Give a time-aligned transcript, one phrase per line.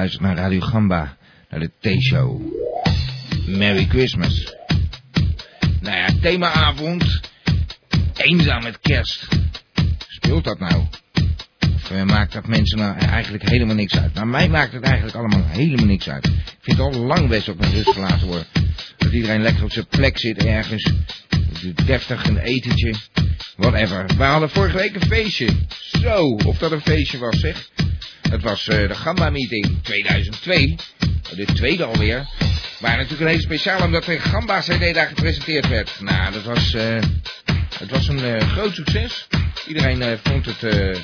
[0.00, 1.16] naar Radio Gamba,
[1.48, 2.40] naar de T-show.
[3.46, 4.54] Merry Christmas.
[5.80, 7.20] Nou ja, themaavond.
[8.16, 9.28] Eenzaam met kerst.
[10.08, 10.86] Speelt dat nou?
[11.74, 14.14] Of eh, maakt dat mensen nou eigenlijk helemaal niks uit?
[14.14, 16.26] Nou, mij maakt het eigenlijk allemaal helemaal niks uit.
[16.26, 18.46] Ik vind het al lang best op mijn rust gelaten worden.
[18.96, 20.92] Dat iedereen lekker op zijn plek zit ergens.
[21.84, 22.94] Deftig een etentje.
[23.56, 24.06] Whatever.
[24.16, 25.48] We hadden vorige week een feestje.
[26.02, 27.68] Zo, of dat een feestje was zeg.
[28.30, 30.76] Het was eh, de Gamba Meeting 2002.
[31.34, 32.28] De tweede alweer.
[32.80, 35.96] Maar natuurlijk een hele speciaal omdat de Gamba CD daar gepresenteerd werd.
[36.00, 36.98] Nou, dat was, eh,
[37.78, 39.26] het was een eh, groot succes.
[39.68, 40.96] Iedereen vond het een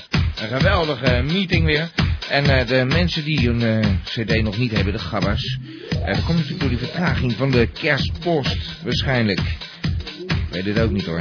[0.48, 1.90] geweldige meeting weer.
[2.28, 5.58] En de mensen die hun CD nog niet hebben, de Gabbas.
[5.90, 9.40] eh, dat komt natuurlijk door die vertraging van de kerstpost waarschijnlijk.
[9.40, 11.20] Ik weet het ook niet hoor.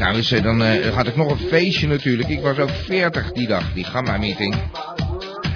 [0.00, 2.28] Trouwens, eh, dan eh, had ik nog een feestje natuurlijk.
[2.28, 4.56] Ik was ook 40 die dag, die Gamma meeting.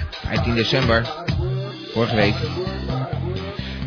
[0.09, 1.05] 15 december,
[1.93, 2.33] vorige week.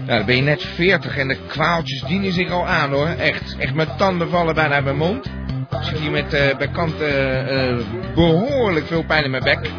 [0.06, 3.06] Nou, dan ben je net 40 en de kwaaltjes dienen zich al aan hoor.
[3.06, 5.26] Echt, echt mijn tanden vallen bijna uit mijn mond.
[5.70, 7.78] Ik zit hier met eh bij kant eh, eh,
[8.14, 9.70] behoorlijk veel pijn in mijn bek.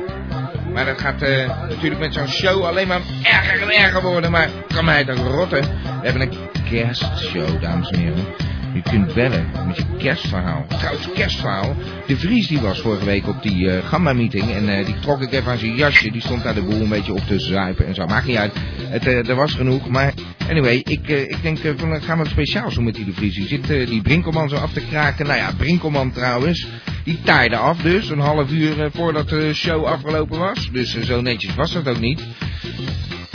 [0.73, 4.31] Maar dat gaat eh, natuurlijk met zo'n show alleen maar erger en erger worden.
[4.31, 5.61] Maar kan mij ook rotten.
[5.61, 6.37] We hebben een
[6.69, 8.25] kerstshow, dames en heren.
[8.73, 10.65] Je kunt bellen met je kerstverhaal.
[10.67, 11.75] Trouwens, kerstverhaal.
[12.07, 14.51] De Vries die was vorige week op die eh Gamma meeting.
[14.51, 16.11] En eh, die trok ik even aan zijn jasje.
[16.11, 18.05] Die stond daar de boel een beetje op te zuipen en zo.
[18.05, 18.53] Maakt niet uit.
[18.89, 19.89] Het, eh, er was genoeg.
[19.89, 20.13] Maar
[20.49, 23.35] anyway, ik, eh, ik denk eh, van gaan we speciaal zo met die de Vries.
[23.35, 25.25] Die zit eh, die Brinkelman zo af te kraken.
[25.25, 26.67] Nou ja, Brinkelman trouwens.
[27.03, 28.09] Die taaide af dus.
[28.09, 30.69] Een half uur eh, voordat de show afgelopen was.
[30.71, 32.23] Dus eh, zo netjes was dat ook niet.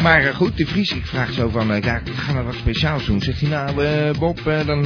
[0.04, 3.06] Maar eh, goed, de Vries, ik vraag zo van, eh, ja, gaan we wat speciaals
[3.06, 3.20] doen?
[3.20, 4.84] Zegt hij, nou eh, Bob, dan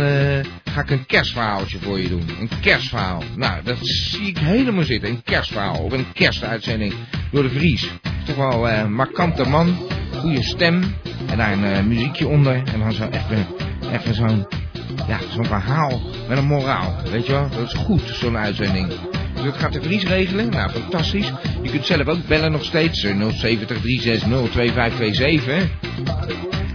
[0.65, 2.23] ga ik een kerstverhaaltje voor je doen.
[2.41, 3.23] Een kerstverhaal.
[3.37, 5.11] Nou, dat zie ik helemaal zitten.
[5.11, 6.95] Een kerstverhaal of een kerstuitzending
[7.31, 7.91] door de Vries.
[8.25, 9.77] Toch wel eh markante man,
[10.13, 10.95] goede stem
[11.27, 12.55] en daar een muziekje onder.
[12.55, 13.47] En dan zo even,
[13.93, 14.47] even zo'n,
[15.09, 16.97] ja, zo'n verhaal met een moraal.
[17.11, 18.93] Weet je wel, dat is goed, zo'n uitzending.
[19.45, 20.51] Dat gaat de Vries regelen.
[20.51, 21.33] Nou, fantastisch.
[21.63, 23.05] Je kunt zelf ook bellen nog steeds.
[23.05, 25.69] eh, 070 360 2527.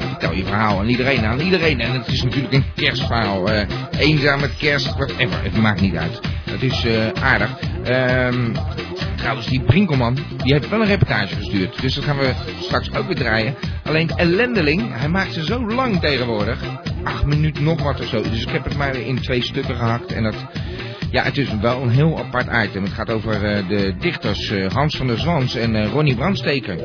[0.10, 1.80] Vertel je verhaal aan iedereen, aan iedereen.
[1.80, 3.50] En het is natuurlijk een kerstverhaal.
[3.52, 5.44] eh eenzaam met kerst, whatever.
[5.44, 6.20] Het maakt niet uit.
[6.52, 7.50] Het is eh, aardig.
[7.84, 8.52] Ehm
[9.16, 11.82] trouwens, die Brinkelman, die heeft wel een reportage gestuurd.
[11.82, 12.32] Dus dat gaan we
[12.62, 13.56] straks ook weer draaien.
[13.84, 16.60] Alleen ellendeling, hij maakt ze zo lang tegenwoordig.
[17.04, 18.22] Acht minuten nog wat of zo.
[18.22, 20.14] Dus ik heb het maar in twee stukken gehakt.
[20.14, 20.36] En dat...
[21.14, 22.84] Ja, het is wel een heel apart item.
[22.84, 26.78] Het gaat over eh, de dichters eh, Hans van der Zwans en eh, Ronnie Brandsteker.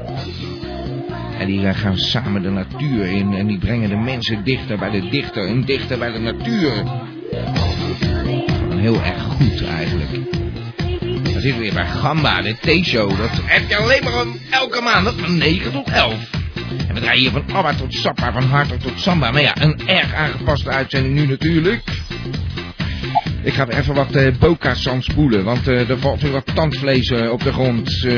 [1.39, 5.09] En die gaan samen de natuur in en die brengen de mensen dichter bij de
[5.09, 6.73] dichter en dichter bij de natuur.
[8.77, 10.11] Heel erg goed eigenlijk.
[11.23, 13.19] Dan zitten we weer bij Gamba, de T-show.
[13.19, 16.15] Dat heb je alleen maar om elke maandag van 9 tot 11.
[16.89, 19.31] En we draaien hier van ABBA tot Sappa, van Hartog tot Samba.
[19.31, 21.83] Maar ja, een erg aangepaste uitzending nu natuurlijk.
[23.43, 27.11] Ik ga even wat eh boka's zand spoelen, want eh, er valt weer wat tandvlees
[27.11, 28.05] eh, op de grond.
[28.05, 28.13] Eh,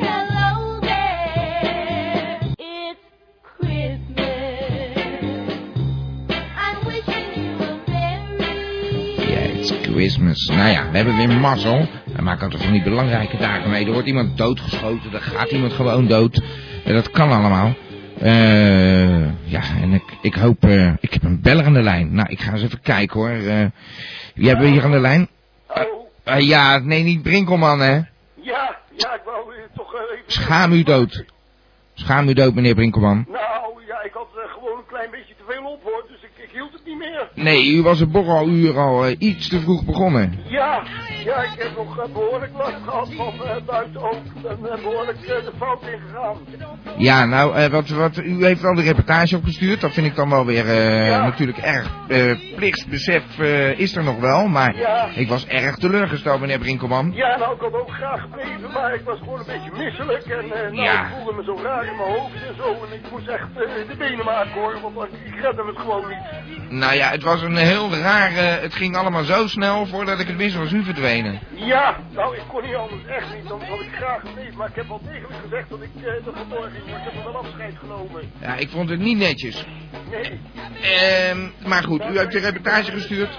[0.00, 3.00] Hello there, it's
[3.60, 4.28] Christmas.
[6.56, 10.46] I'm wishing you a very Ja, it's Christmas.
[10.46, 11.88] Nou ja, we hebben weer mazzel.
[12.16, 13.86] We maken altijd van die belangrijke dagen mee.
[13.86, 16.42] Er wordt iemand doodgeschoten, er gaat iemand gewoon dood.
[16.84, 17.74] En dat kan allemaal.
[18.24, 20.64] Eh, ja, en ik, ik hoop...
[20.64, 22.14] eh, ik heb een beller aan de lijn.
[22.14, 23.28] Nou, ik ga eens even kijken hoor.
[23.30, 23.66] Eh,
[24.34, 25.28] wie hebben we hier aan de lijn?
[26.38, 27.94] Ja, nee, niet Brinkelman hè.
[28.34, 30.22] Ja, ja, ik wou eh, toch even...
[30.26, 31.24] Schaam u dood.
[31.94, 33.24] Schaam u dood, meneer Brinkelman.
[33.28, 36.44] Nou, ja, ik had eh, gewoon een klein beetje te veel op, hoor, dus ik,
[36.44, 37.28] ik hield het niet meer.
[37.44, 40.38] Nee, u was het borreluur al eh, iets te vroeg begonnen.
[40.48, 40.82] Ja,
[41.24, 44.22] ja, ik heb nog eh, behoorlijk last gehad van eh, buiten ook.
[44.44, 46.36] Eh, behoorlijk eh, de fout ingegaan.
[46.96, 49.80] Ja, nou, wat, wat, u heeft wel de reportage opgestuurd.
[49.80, 50.66] Dat vind ik dan wel weer
[51.06, 51.22] Ja.
[51.24, 51.90] natuurlijk erg.
[52.56, 53.38] plichtsbesef
[53.76, 54.46] is er nog wel.
[54.48, 55.08] Maar Ja.
[55.14, 57.12] ik was erg teleurgesteld, meneer Brinkelman.
[57.12, 60.24] Ja, nou, ik had ook graag gebleven, maar ik was gewoon een beetje misselijk.
[60.24, 61.06] En nou, Ja.
[61.06, 62.68] ik voelde me zo raar in mijn hoofd en zo.
[62.72, 66.70] En ik moest echt de benen maken, hoor, want ik redde het gewoon niet.
[66.84, 68.40] Nou ja, het was een heel rare...
[68.40, 71.38] Het ging allemaal zo snel, voordat ik het wist was u verdwenen.
[71.54, 73.48] Ja, nou, ik kon niet anders, echt niet.
[73.48, 74.56] Dan had ik graag geweest.
[74.56, 76.86] Maar ik heb wel degelijk gezegd dat ik uh, er vandoor ging.
[76.90, 78.22] Maar ik heb er wel afscheid genomen.
[78.40, 79.66] Ja, ik vond het niet netjes.
[80.10, 80.40] Nee.
[80.82, 81.38] Ehm,
[81.68, 83.38] maar goed, u heeft de reportage gestuurd.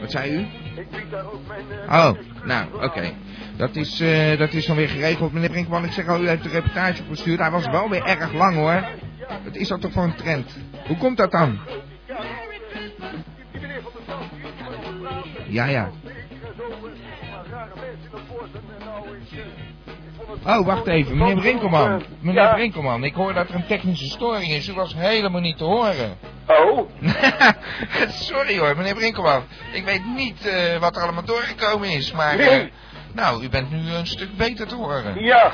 [0.00, 0.38] Wat zei u?
[0.80, 1.64] Ik bied daar ook mijn...
[1.88, 3.12] eh, Oh, nou, oké.
[3.56, 5.84] Dat is, eh, dat is dan weer geregeld, meneer Brinkman.
[5.84, 7.38] Ik zeg al, u heeft de reportage gestuurd.
[7.38, 8.84] Hij was wel weer erg lang, hoor.
[9.44, 10.56] Wat is dat toch voor een trend?
[10.86, 11.58] Hoe komt dat dan?
[20.26, 20.58] Vond het...
[20.58, 22.02] Oh, wacht even, meneer Brinkelman.
[22.20, 22.54] Meneer Ja.
[22.54, 24.68] Brinkelman, ik hoor dat er een technische storing is.
[24.68, 26.18] U was helemaal niet te horen.
[26.46, 26.90] Oh,
[28.28, 29.42] Sorry hoor, meneer Brinkelman.
[29.72, 32.38] Ik weet niet eh, wat er allemaal doorgekomen is, maar...
[32.38, 32.64] eh,
[33.14, 35.22] nou, u bent nu een stuk beter te horen.
[35.24, 35.52] ja.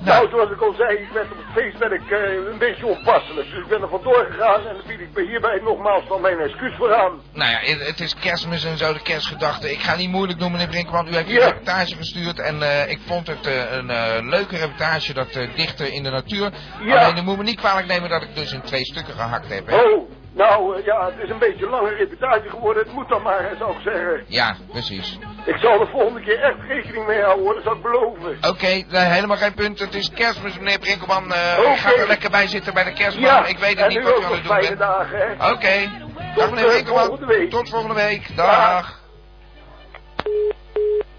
[0.00, 0.16] Nou.
[0.18, 2.86] Nou, zoals ik al zei, ik ben op het feest ben ik eh, een beetje
[2.86, 3.50] onpasselijk.
[3.50, 6.38] Dus ik ben er vandoor gegaan en dan bied ik me hierbij nogmaals van mijn
[6.38, 7.20] excuus voor aan.
[7.32, 9.70] Nou ja, het, het is kerstmis en zo, de kerstgedachte.
[9.72, 11.08] Ik ga niet moeilijk doen, meneer Brinkman.
[11.08, 11.34] U heeft Ja.
[11.40, 16.02] een reportage gestuurd en eh, ik vond het eh, een leuke reportage, dat dichter in
[16.02, 16.50] de natuur.
[16.80, 16.96] Ja.
[17.04, 19.66] Alleen, u moet me niet kwalijk nemen dat ik dus in twee stukken gehakt heb,
[19.66, 19.76] hè.
[19.76, 22.82] Oh, nou eh, ja, het is een beetje een lange reportage geworden.
[22.82, 24.24] Het moet dan maar, zou ik zeggen.
[24.26, 25.18] Ja, precies.
[25.44, 27.54] Ik zal de volgende keer echt rekening mee houden, hoor.
[27.54, 28.38] Dat zal ik beloven.
[28.50, 29.78] Oké, eh, helemaal geen punt.
[29.78, 31.32] Het is kerstmis, meneer Brinkelman.
[31.32, 31.70] Eh.
[31.72, 33.24] Ik ga er lekker bij zitten bij de kerstman.
[33.28, 34.78] Ja, ik weet het en niet nu wat ook je aan het doen fijne bent.
[34.78, 35.50] dagen, hè.
[35.52, 36.04] Oké.
[36.34, 37.04] Dag Tot, meneer Brinkelman.
[37.06, 37.50] volgende week.
[37.50, 38.36] Tot volgende week.
[38.36, 39.00] Dag.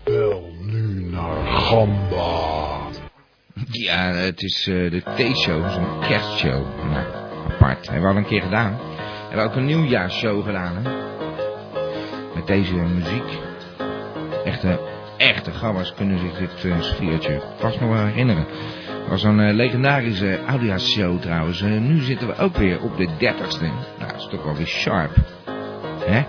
[0.03, 2.75] Bel nu naar Gamba.
[3.71, 6.65] Ja, het is eh, de T-show, zo'n kerstshow.
[6.91, 7.05] Nou,
[7.53, 7.85] apart.
[7.85, 8.79] Hebben we al een keer gedaan.
[9.27, 10.91] Hebben ook een nieuwjaarsshow gedaan, hè.
[12.35, 13.39] Met deze muziek.
[14.45, 14.79] Echte,
[15.17, 18.45] echte gabbers kunnen zich dit eh, sfeertje vast nog wel herinneren.
[19.07, 21.61] Het was een eh, legendarische audiashow trouwens.
[21.61, 23.61] Eh, nu zitten we ook weer op de 30ste.
[23.97, 25.11] Nou, dat is toch wel weer sharp.
[25.99, 26.23] Hè?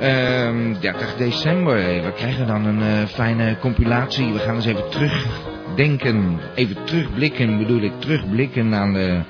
[0.00, 1.76] Ehm 30 december.
[1.76, 4.32] We krijgen dan een eh, fijne compilatie.
[4.32, 6.40] We gaan eens even terugdenken.
[6.54, 8.00] Even terugblikken, bedoel ik.
[8.00, 9.20] Terugblikken aan de...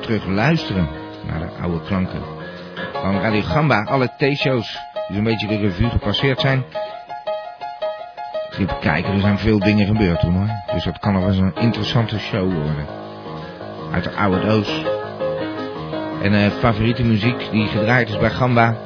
[0.00, 0.88] Terugluisteren
[1.26, 2.22] naar de oude klanken.
[2.92, 3.82] Van Radio Gamba.
[3.82, 6.64] Alle T-shows die zo'n beetje de revue gepasseerd zijn.
[8.50, 10.48] Even kijken, er zijn veel dingen gebeurd toen hoor.
[10.74, 12.86] Dus dat kan nog wel eens een interessante show worden.
[13.92, 14.84] Uit de oude doos.
[16.22, 18.76] En eh, favoriete muziek die gedraaid is bij Gamba.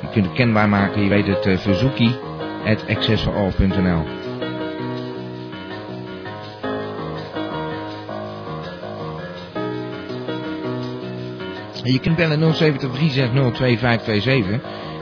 [0.00, 2.16] Je kunt het kenbaar maken, je weet het, uh, verzoekie
[2.64, 2.84] at
[11.92, 14.60] je kunt bellen 070 360 2527.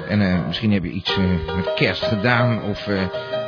[0.09, 3.03] En eh, misschien heb je iets eh, met kerst gedaan of eh,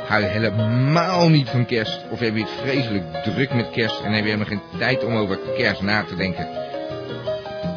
[0.07, 2.05] hou je helemaal niet van kerst.
[2.09, 5.15] Of heb je het vreselijk druk met kerst en heb je helemaal geen tijd om
[5.15, 6.47] over kerst na te denken.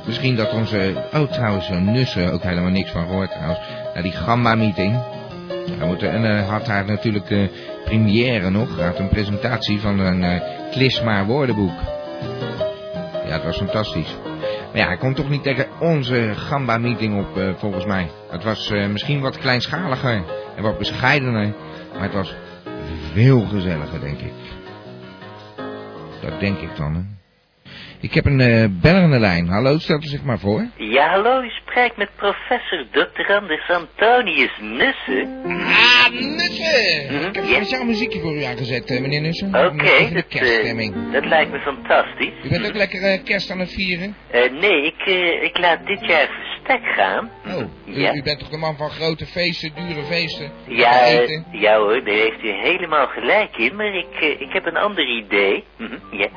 [0.07, 0.95] Misschien dat onze...
[1.15, 3.59] Oh, trouwens, Nussen ook helemaal niks van gehoord trouwens.
[3.95, 5.01] Naar die Gamma-meeting.
[6.01, 7.49] En uh, had haar natuurlijk uh,
[7.85, 8.77] première nog.
[8.77, 10.41] Hij had een presentatie van een uh,
[10.71, 11.81] Klisma woordenboek.
[13.27, 14.17] Ja, het was fantastisch.
[14.73, 18.11] Maar ja, hij komt toch niet tegen onze Gamba-meeting op, uh, volgens mij.
[18.31, 20.25] Het was uh, misschien wat kleinschaliger
[20.57, 21.55] en wat bescheidener.
[21.93, 22.35] Maar het was
[23.13, 24.33] veel gezelliger, denk ik.
[26.21, 27.22] Dat denk ik dan, hè.
[28.03, 29.49] Ik heb een uh, beller aan de lijn.
[29.49, 30.67] Hallo, stelt u zich maar voor.
[30.77, 33.33] Ja, hallo, u spreekt met professor Dr.
[33.33, 35.41] Anders Antonius Nussen.
[35.45, 37.07] Ah, Nussen!
[37.07, 39.49] Mhm, Ik heb een speciaal muziekje voor u aangezet, uh, meneer Nussen.
[39.49, 40.95] Oké, dat, kerststemming.
[40.95, 42.33] eh, dat lijkt me fantastisch.
[42.45, 44.15] U bent ook lekker uh, kerst aan het vieren?
[44.31, 46.29] Eh, nee, ik, eh, ik laat dit jaar
[46.63, 47.31] verstek gaan.
[47.47, 48.15] Oh, u, Ja.
[48.15, 50.51] u bent toch de man van grote feesten, dure feesten?
[50.67, 51.45] Ja, eten?
[51.53, 55.05] ja hoor, daar heeft u helemaal gelijk in, maar ik, eh, ik heb een ander
[55.09, 55.65] idee.
[55.77, 56.29] Mhm, ja.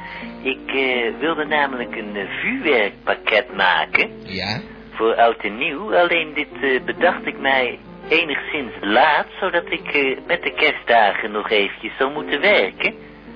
[0.42, 4.60] Ik eh, wilde namelijk een eh, vuurwerkpakket maken Ja?
[4.92, 5.96] voor oud en nieuw.
[5.96, 7.80] Alleen dit bedacht ik mij
[8.10, 12.94] enigszins laat, zodat ik met de kerstdagen nog eventjes zou moeten werken.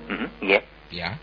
[0.08, 1.18] Mhm, ja, Ja?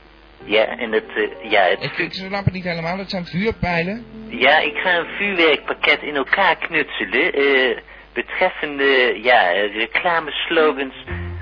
[0.47, 4.05] Ja, en het, eh, ja, het Ik, ik snap het niet helemaal, dat zijn vuurpijlen.
[4.29, 7.33] Ja, ik ga een vuurwerkpakket in elkaar knutselen.
[7.33, 7.76] eh,
[8.12, 10.95] betreffende, ja, eh, reclameslogans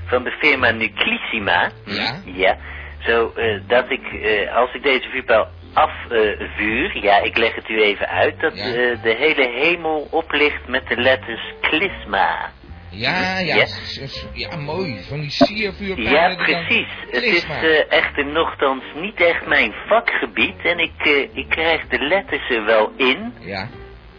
[0.06, 1.70] van de firma Nuclissima.
[1.84, 2.20] Ja?
[2.24, 2.56] Ja,
[3.06, 7.82] zo eh, dat ik, eh, als ik deze vuurpijl afvuur, ja, ik leg het u
[7.82, 8.64] even uit, dat Ja.
[9.02, 12.50] de hele hemel oplicht met de letters Klisma.
[12.96, 13.66] Ja, ja,
[14.32, 14.56] Ja.
[14.56, 15.00] mooi.
[15.08, 16.12] Van die siervuurpijlen.
[16.12, 16.86] Ja, dan- precies.
[17.10, 21.98] Het is eh, echter nogthans niet echt mijn vakgebied en ik, eh, ik krijg de
[21.98, 23.68] letters er wel in, Ja.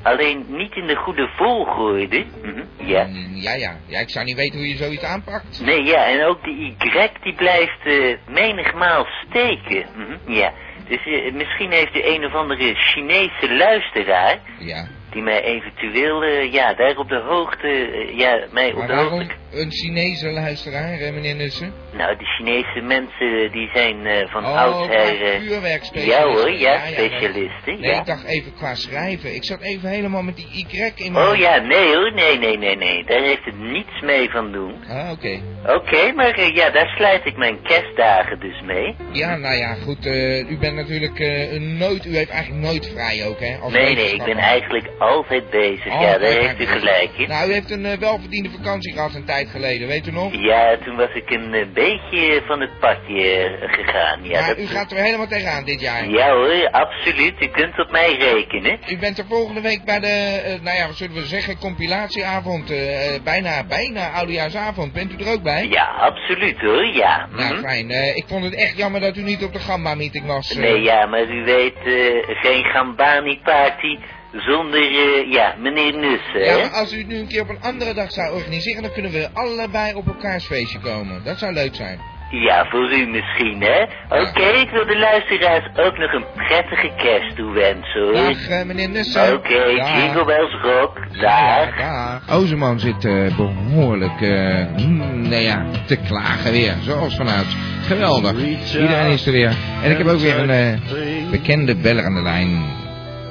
[0.02, 2.26] Alleen niet in de goede volgorde.
[2.44, 3.04] Mhm, Ja.
[3.06, 3.78] Mm, ja, ja.
[3.86, 5.62] Ja, ik zou niet weten hoe je zoiets aanpakt.
[5.62, 6.76] Nee, ja, en ook de Y
[7.24, 9.86] die blijft eh, menigmaal steken.
[9.96, 10.54] Mhm, Ja.
[10.88, 11.00] Dus
[11.34, 14.40] misschien heeft u een of andere Chinese luisteraar...
[14.60, 14.88] Ja.
[15.16, 18.94] Die mij eventueel, eh, ja, daar op de hoogte, eh, ja, mij op Maar de
[18.94, 19.34] waarom hoogte...
[19.54, 21.74] een Chinese luisteraar, eh, meneer Nussen?
[21.98, 25.22] Nou, de Chinese mensen, die zijn eh, van Oh, oudsher...
[25.22, 26.28] eh, vuurwerkspecialisten.
[26.28, 26.94] ja hoor, ja, Ja, ja, nee.
[27.10, 28.00] specialisten, Nee, ja.
[28.00, 29.36] ik dacht even qua schrijven.
[29.36, 31.28] Ik zat even helemaal met die Y in mijn...
[31.28, 34.74] Oh ja, nee hoor, nee, nee, nee, nee, daar heeft het niets mee van doen.
[34.90, 35.40] Ah, oké.
[35.68, 38.96] Oké, maar eh, ja, daar sluit ik mijn kerstdagen dus mee.
[39.12, 40.06] Ja, nou ja, goed.
[40.06, 42.06] eh, u bent natuurlijk eh, nooit...
[42.06, 43.58] U heeft eigenlijk nooit vrij ook, hè?
[43.62, 45.86] Als Nee, nee, ik ben eigenlijk altijd bezig.
[45.94, 47.28] Oh, ja, daar heeft u gelijk in.
[47.28, 50.34] Nou, u heeft een eh, welverdiende vakantie gehad een tijd geleden, weet u nog?
[50.34, 54.20] Ja, toen was ik een eh, beetje van het padje eh, gegaan.
[54.24, 56.10] Ja, maar dat, u gaat er helemaal tegenaan dit jaar.
[56.10, 57.34] ja hoor, absoluut.
[57.42, 58.80] U kunt op mij rekenen.
[58.90, 62.74] U bent er volgende week bij de, nou ja, wat zullen we zeggen, compilatieavond.
[63.24, 64.94] bijna, bijna oudejaarsavond.
[64.94, 65.68] Bent u er ook bij?
[65.68, 67.28] Ja, absoluut hoor, ja.
[67.32, 67.64] Nou, Mhm.
[67.64, 67.92] fijn.
[67.92, 70.54] Eh, ik vond het echt jammer dat u niet op de Gamba-meeting was.
[70.56, 71.74] Nee, ja, maar u weet,
[72.42, 73.98] geen Gambani-party
[74.36, 77.62] zonder, eh, ja, meneer Nussen, Ja, maar als u het nu een keer op een
[77.62, 81.24] andere dag zou organiseren, dan kunnen we allebei op elkaars feestje komen.
[81.24, 82.00] Dat zou leuk zijn.
[82.30, 83.82] Ja, voor u misschien, hè?
[84.10, 88.14] Oké, ik wil de luisteraars ook nog een prettige kerst toewensen, hoor.
[88.14, 89.34] Dag, eh, meneer Nussen.
[89.34, 90.02] Oké, Dag.
[90.02, 90.98] jingle bells rock.
[91.12, 91.78] Ja, Dag.
[91.78, 92.38] dag.
[92.38, 96.74] Ozeman zit eh, behoorlijk, eh, hmm, nou ja, te klagen weer.
[96.82, 97.48] Zoals vanuit.
[97.82, 98.34] Geweldig.
[98.74, 99.56] Iedereen is er weer.
[99.84, 102.64] En ik heb ook weer een eh, bekende beller aan de lijn.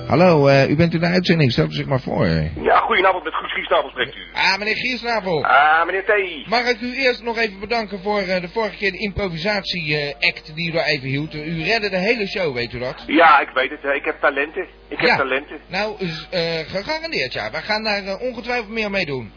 [0.06, 1.52] Hallo, eh, u bent in de uitzending.
[1.52, 2.26] Stel u zich maar voor.
[2.62, 4.20] Ja, goedenavond met Guus Giesnabel spreekt u.
[4.34, 5.44] Ah, meneer Giersnavel.
[5.44, 6.46] Ah, meneer T.
[6.48, 10.68] Mag ik u eerst nog even bedanken voor eh, de vorige keer de improvisatie-act die
[10.68, 11.34] u daar even hield.
[11.34, 13.02] U redde de hele show, weet u dat?
[13.06, 13.94] Ja, ik weet het.
[13.94, 14.62] Ik heb talenten.
[14.88, 15.16] Ik heb Ja.
[15.16, 15.58] talenten.
[15.66, 15.96] Nou,
[16.30, 17.50] eh, gegarandeerd ja.
[17.50, 19.32] Wij gaan daar ongetwijfeld meer mee doen.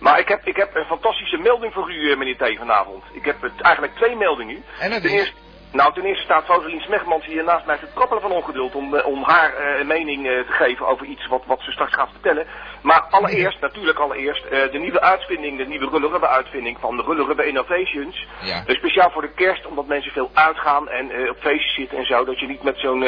[0.00, 3.02] Maar ik heb, ik heb een fantastische melding voor u, meneer T, vanavond.
[3.12, 4.64] Ik heb eigenlijk twee meldingen.
[4.80, 5.16] En dat Ten is...
[5.18, 5.34] eerste,
[5.72, 9.06] nou, ten eerste staat Foselien Smegmans hier naast mij te trappelen van ongeduld om, eh,
[9.06, 12.46] om haar eh, mening eh, te geven over iets wat, wat ze straks gaat vertellen.
[12.82, 18.26] Maar allereerst, natuurlijk allereerst, de nieuwe uitvinding, de nieuwe Rullerubbe uitvinding van de Rullerubbe Innovations.
[18.42, 18.62] Ja.
[18.66, 22.24] Speciaal voor de kerst, omdat mensen veel uitgaan en op feestjes zitten en zo.
[22.24, 23.04] Dat je niet met zo'n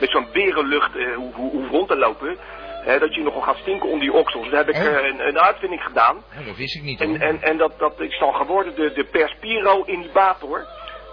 [0.00, 2.36] met zo'n berenlucht eh, hoe, hoe, rond te lopen.
[2.84, 4.50] Hè, dat je nogal gaat stinken onder die oksels.
[4.50, 5.06] Daar heb ik Oh.
[5.06, 6.16] een, een uitvinding gedaan.
[6.46, 7.14] Dat wist ik niet hoor.
[7.14, 10.66] En, en, en dat, dat is dan geworden de, de Perspiro Inhibator.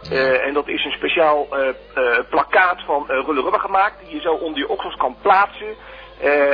[0.10, 4.34] Eh, en dat is een speciaal eh, plakkaat van uh, rullerubber gemaakt, die je zo
[4.34, 5.76] onder je oksels kan plaatsen.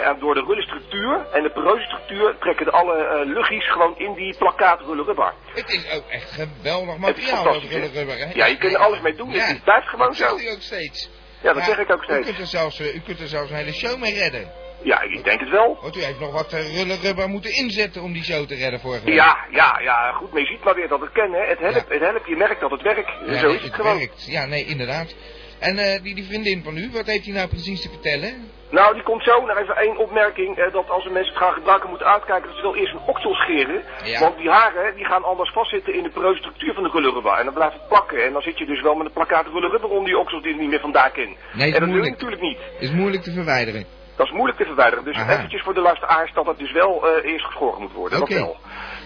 [0.04, 4.38] En door de rullenstructuur en de poreuze structuur trekken de alle luchtjes gewoon in die
[4.38, 5.34] plakkaat rullerubber.
[5.54, 8.32] Het is ook echt geweldig materiaal, dat fantastisch, hè?
[8.34, 9.30] Ja, je kunt er alles mee doen.
[9.32, 10.38] Het blijft gewoon dat zo.
[10.38, 11.10] zegt u ook steeds.
[11.42, 12.26] Ja, dat Maar zeg ik ook U steeds.
[12.26, 14.52] kunt, er zelfs, u kunt er zelfs een hele show mee redden.
[14.84, 15.78] Ja, ik denk het wel.
[15.82, 19.06] Want u heeft nog wat eh, rullenrubber moeten inzetten om die show te redden vorige
[19.06, 19.14] week.
[19.14, 21.48] Ja, ja, ja, goed, maar je ziet maar weer dat het kennen.
[21.48, 21.94] Het helpt, Ja.
[21.94, 23.12] het helpt, je merkt dat het werkt.
[23.26, 23.98] Ja, zo is het gewoon.
[23.98, 24.26] werkt.
[24.26, 25.16] Ja, nee, inderdaad.
[25.60, 28.52] En eh, die, die vriendin van u, wat heeft hij nou precies te vertellen?
[28.70, 29.46] Nou, die komt zo.
[29.46, 30.58] Nog even één opmerking.
[30.58, 33.08] Eh, dat als de mensen het gaan gebruiken, moeten uitkijken dat ze wel eerst een
[33.08, 33.84] oksel scheren.
[34.04, 34.20] Ja.
[34.20, 37.34] Want die haren, die gaan anders vastzitten in de poreuze structuur van de rullerubber.
[37.34, 38.26] En dan blijft het plakken.
[38.26, 40.60] En dan zit je dus wel met een plakkaat rullerubber onder die oksels die er
[40.60, 41.36] niet meer vandaan kennen.
[41.54, 42.14] Nee, en dat wil je moeilijk.
[42.14, 42.58] natuurlijk niet.
[42.80, 43.86] Is moeilijk te verwijderen.
[44.18, 45.04] Dat is moeilijk te verwijderen.
[45.06, 45.34] Dus Aha.
[45.34, 48.22] eventjes voor de luisteraars dat het dus wel eh, eerst geschoren moet worden.
[48.22, 48.34] Oké.
[48.34, 48.58] Dat wel.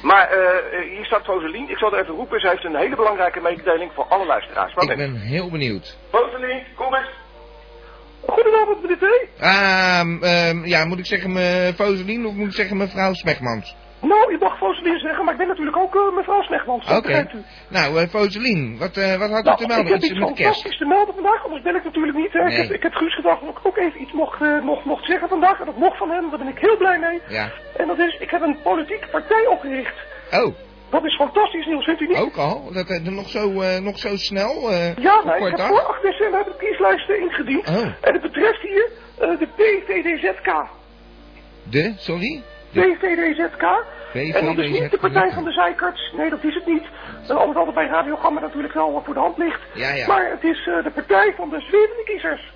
[0.01, 1.69] Maar eh, hier staat Foselien.
[1.69, 2.39] Ik zal er even roepen.
[2.39, 4.73] Ze heeft een hele belangrijke mededeling voor alle luisteraars.
[4.73, 5.97] Wat Ik ben heel benieuwd.
[6.11, 7.09] Foselien, kom eens.
[8.25, 9.41] Goedenavond, meneer T.
[9.41, 11.31] Ah, ehm, ja, moet ik zeggen
[11.75, 13.75] Foselien of moet ik zeggen mevrouw Smegmans?
[14.01, 17.27] Nou, je mag Foselien zeggen, maar ik ben natuurlijk ook eh, mevrouw dat Oké.
[17.67, 19.91] Nou, eh Foselien, wat, eh, wat had u Nou, te ik melden?
[19.93, 22.34] heb Iets fantastisch te melden vandaag, anders ben ik natuurlijk niet.
[22.34, 22.39] Hè.
[22.39, 22.58] Ik, Nee.
[22.58, 25.60] heb, ik heb Guus gedacht dat ik ook even iets mocht, mocht, mocht zeggen vandaag.
[25.60, 27.20] En dat mocht van hem, daar ben ik heel blij mee.
[27.27, 27.51] Ja.
[27.77, 29.96] En dat is, ik heb een politieke partij opgericht.
[30.31, 30.55] Oh,
[30.89, 32.17] Dat is fantastisch, Niels, vindt u niet?
[32.17, 32.70] ook al?
[32.74, 33.50] Dat eh, nog, zo,
[33.81, 34.72] nog zo snel?
[34.72, 37.67] eh, Ja, op nou, ik heb voor 8 december heb ik kieslijsten ingediend.
[37.67, 37.75] Oh.
[38.01, 40.65] En het betreft hier de PVDZK.
[41.63, 42.41] De, sorry?
[42.71, 43.63] PVDZK.
[44.13, 46.13] En dat is niet de partij van de zeikerts.
[46.17, 46.83] Nee, dat is het niet.
[47.29, 49.61] Uh, alles altijd bij radiogramma natuurlijk wel voor de hand ligt.
[49.73, 50.07] Ja, ja.
[50.07, 52.51] Maar het is eh, de partij van de zwevende kiezers.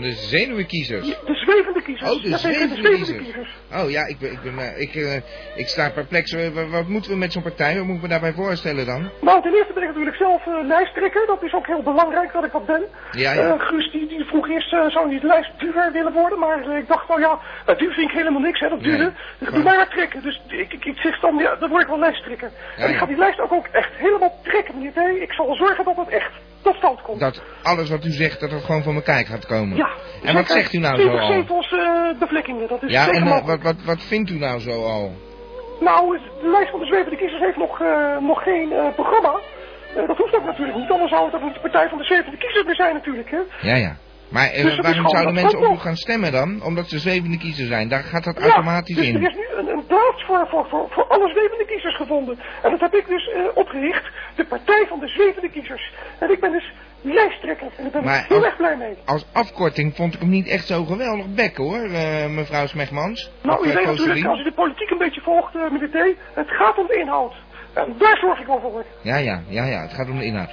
[0.00, 1.06] De zenuwenkiezers.
[1.06, 2.10] De zwevende kiezers.
[2.10, 3.48] Oh, de Ja, zwevende zwevende kiezers.
[3.74, 5.14] Oh ja, ik ben, ik, ben, eh, ik, eh,
[5.56, 6.32] ik sta perplex.
[6.32, 7.74] Eh, Wat, moeten we met zo'n partij?
[7.76, 9.10] Wat moeten we daarbij voorstellen dan?
[9.20, 11.26] Nou, ten eerste ben ik natuurlijk zelf lijsttrekker.
[11.26, 12.82] Dat is ook heel belangrijk dat ik dat ben.
[13.12, 13.40] Ja, ja.
[13.54, 16.38] Eh, Guus die, die vroeg eerst, zou niet lijstduwer willen worden.
[16.38, 18.96] Maar ik dacht, nou ja, dat duur vind ik helemaal niks, hè, dat Nee.
[18.96, 19.14] duwen.
[19.38, 20.22] Dus doe mij maar trekken.
[20.22, 22.50] Dus ik, ik, ik zeg dan, ja, dan word ik wel lijsttrekker.
[22.76, 25.22] Ja, en ik ga die lijst ook, ook echt helemaal trekken, meneer D.
[25.22, 26.30] Ik zal zorgen dat het echt
[26.64, 27.20] tot stand komt.
[27.20, 29.76] Dat alles wat u zegt, dat het gewoon voor elkaar gaat komen.
[29.76, 29.88] Ja.
[30.22, 31.32] En wat zegt u nou zo 20 al?
[31.32, 35.12] zetels eh, dat is Ja, en eh, wat, wat, wat vindt u nou zo al?
[35.80, 39.40] Nou, de lijst van de zwevende kiezers heeft nog, eh, nog geen programma.
[40.06, 42.36] Dat hoeft ook natuurlijk niet, anders zou het ook niet de partij van de zwevende
[42.36, 43.40] kiezers meer zijn natuurlijk, hè.
[43.60, 43.96] Ja, ja.
[44.28, 46.62] Maar Dus waarom zouden mensen op u gaan stemmen dan?
[46.62, 47.88] Omdat ze zwevende kiezer zijn.
[47.88, 49.14] Daar gaat dat Ja, automatisch dus in.
[49.14, 52.38] er is nu een, een plaats voor, voor, voor, voor alle zwevende kiezers gevonden.
[52.62, 54.04] En dat heb ik dus opgericht,
[54.98, 55.92] van de Zwevende Kiezers.
[56.18, 58.94] En ik ben dus lijsttrekker en daar ben Maar ik heel als- erg blij mee.
[59.04, 63.30] Als afkorting vond ik hem niet echt zo geweldig bekken hoor, eh, mevrouw Smegmans.
[63.42, 66.16] Nou, u eh, weet natuurlijk, als u de politiek een beetje volgt, uh, meneer T,
[66.34, 67.34] het gaat om de inhoud.
[67.74, 68.84] En daar zorg ik wel voor.
[69.02, 70.50] Ja, ja, ja, ja, het gaat om de inhoud.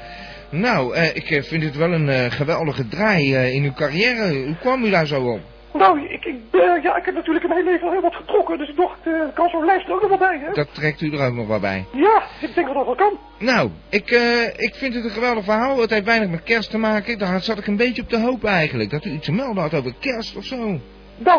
[0.50, 4.46] Nou, eh, ik eh, vind het wel een eh, geweldige draai eh, in uw carrière.
[4.46, 5.40] Hoe kwam u daar zo op?
[5.74, 6.36] Nou, ik, ik,
[6.84, 9.14] ja, ik heb natuurlijk in mijn leven al heel wat getrokken, dus ik dacht, eh
[9.34, 10.52] kan zo'n lijst er ook nog wel bij, hè?
[10.54, 11.86] Dat trekt u er ook nog wel bij.
[11.94, 13.18] Ja, ik denk dat dat wel kan.
[13.40, 15.82] Nou, ik, eh, ik vind het een geweldig verhaal.
[15.82, 17.18] Het heeft weinig met kerst te maken.
[17.20, 18.90] Daar zat ik een beetje op de hoop eigenlijk.
[18.90, 20.58] Dat u iets te melden had over kerst of zo.
[20.58, 20.80] Nou,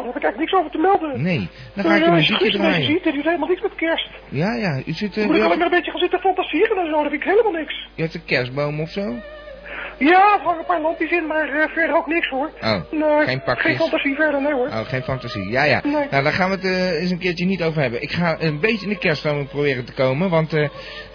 [0.02, 1.22] daar heb ik eigenlijk niks over te melden.
[1.22, 2.84] Nee, dan ga ik Eh, een je muziekje draaien.
[2.86, 4.08] ziet, dit heeft helemaal niks met kerst.
[4.28, 5.16] Ja, ja, u zit...
[5.16, 7.28] Moet ik u, alleen maar een beetje gaan zitten fantaseren en zo, dat vind ik
[7.28, 7.74] helemaal niks.
[7.96, 9.14] u heeft een kerstboom of zo?
[10.04, 12.50] Ja, er hangen een paar lampjes in, maar eh, verder ook niks hoor.
[12.60, 13.64] Oh, Nee, geen pakjes?
[13.66, 14.66] Geen fantasie verder, nee hoor.
[14.66, 15.48] Oh, geen fantasie.
[15.50, 15.80] Ja, ja.
[15.84, 16.06] Nee.
[16.10, 18.02] Nou, daar gaan we het eh, eens een keertje niet over hebben.
[18.02, 20.70] Ik ga een beetje in de kerstboom proberen te komen, want eh, er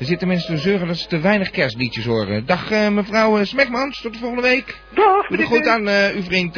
[0.05, 2.45] zitten mensen te zeuren dat ze te weinig kerstliedjes horen.
[2.45, 4.77] Dag mevrouw Smekmans, tot de volgende week.
[4.93, 5.67] Dag, Doe T.
[5.67, 6.57] aan uw vriend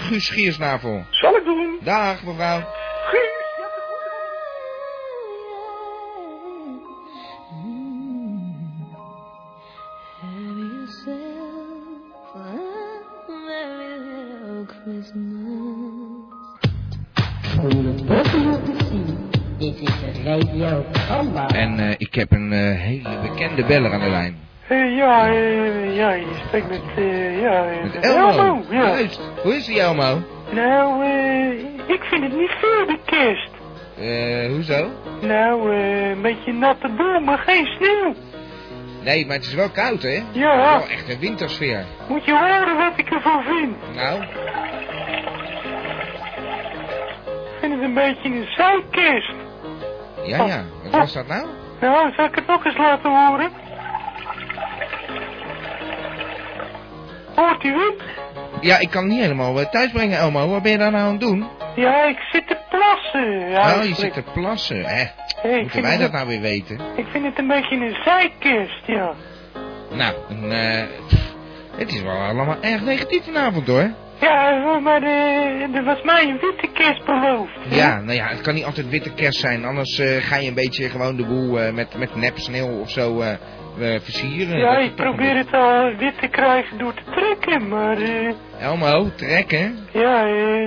[0.00, 1.04] Guus Giersnavel.
[1.10, 1.78] Zal ik doen.
[1.82, 2.60] Dag mevrouw.
[20.28, 21.46] Radio Gamba.
[21.48, 24.36] En eh, ik heb een eh, hele bekende beller aan de lijn.
[24.68, 28.62] Eh, ja, eh, ja, je spreekt met, eh, ja, Met Elmo.
[28.70, 28.82] ja.
[28.86, 29.20] Juist.
[29.42, 30.18] Hoe is die Elmo?
[30.50, 31.04] Nou,
[31.86, 33.50] ik vind het niet veel de kerst.
[33.98, 34.88] Eh, hoezo?
[35.20, 38.14] Nou, eh, een beetje natte bomen, geen sneeuw.
[39.04, 40.22] Nee, maar het is wel koud hè?
[40.32, 41.84] Ja, Wel echt een wintersfeer.
[42.08, 43.76] moet je horen wat ik ervan vind.
[43.94, 44.28] Nou, Ik
[47.60, 49.32] vind het een beetje een zijkerst.
[50.28, 50.64] Ja ja.
[50.82, 51.46] Wat was dat nou?
[51.80, 53.50] Nou, zal ik het nog eens laten horen?
[57.34, 58.02] Hoort u het?
[58.60, 60.48] Ja, ik kan het niet helemaal eh, thuis brengen Elmo.
[60.48, 61.46] Wat ben je daar nou aan het doen?
[61.74, 63.50] Ja, ik zit te plassen.
[63.50, 64.84] Ja, oh, je zit te plassen.
[64.84, 65.04] Hè?
[65.42, 66.80] Hey, ik, Moeten wij dat nou weer weten?
[66.96, 69.12] ik vind het een beetje een zijkerst, ja.
[69.90, 70.14] Nou,
[70.50, 70.84] eh,
[71.76, 73.90] het is wel allemaal erg negatief vanavond hoor.
[74.20, 77.52] Ja, maar eh, er was mij een witte kerst beloofd.
[77.68, 77.76] hè?
[77.76, 79.64] Ja, nou ja, het kan niet altijd witte kerst zijn.
[79.64, 82.90] Anders eh, ga je een beetje gewoon de boel eh, met, met nep sneeuw of
[82.90, 83.22] zo
[84.02, 84.58] versieren.
[84.58, 87.96] Ja, ik probeer het al wit te krijgen door te trekken, maar
[88.60, 89.78] Elmo, trekken?
[89.92, 90.24] ja,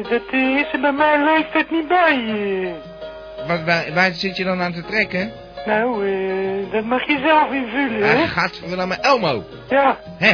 [0.09, 2.73] dat is er bij mijn leeftijd niet bij.
[3.47, 5.31] Wat, waar, waar zit je dan aan te trekken?
[5.65, 8.27] Nou, eh, dat mag je zelf invullen, hè?
[8.27, 9.43] gaat we naar mijn Elmo.
[9.69, 10.33] Ja, Hè?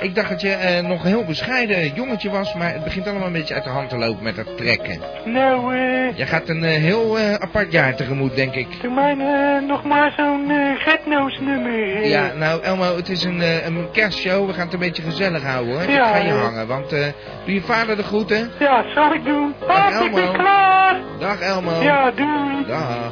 [0.00, 3.26] Ik dacht dat je eh, nog een heel bescheiden jongetje was, maar het begint allemaal
[3.26, 5.00] een beetje uit de hand te lopen met dat trekken.
[5.24, 8.66] nou, eh, Je gaat een eh, heel eh, apart jaar tegemoet, denk ik.
[8.82, 12.06] doe mij eh, nog maar zo'n getnoos nummer.
[12.06, 14.46] Ja, nou Elmo, het is een, een kerstshow.
[14.46, 15.90] We gaan het een beetje gezellig houden hoor.
[15.90, 17.06] Ja, ik ga je hangen, want eh,
[17.44, 18.50] doe je vader de groeten.
[18.58, 19.54] Ja, zal ik doen.
[19.66, 20.38] Dag, ik ben Elmo.
[20.38, 21.00] klaar.
[21.18, 21.82] Dag Elmo.
[21.82, 22.66] Ja, doei.
[22.66, 23.10] Dag.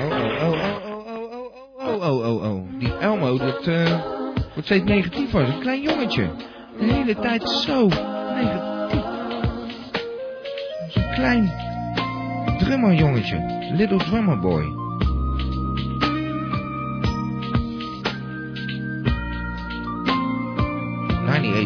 [0.00, 2.62] Oh, oh, oh, oh, oh, oh, oh, oh, oh, oh, oh.
[2.78, 3.84] Die Elmo, dat eh,
[4.54, 5.40] wordt steeds negatiever.
[5.40, 6.30] Een klein jongetje.
[6.78, 7.88] De hele tijd zo
[8.34, 9.04] negatief.
[10.88, 11.52] Zo'n klein
[12.58, 13.62] drummerjongetje.
[13.76, 14.82] Little drummer boy.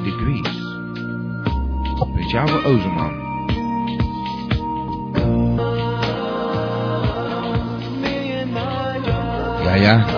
[0.04, 0.62] Degrees.
[2.14, 3.26] Met jouw Ozerman.
[9.64, 10.17] Ja, ja.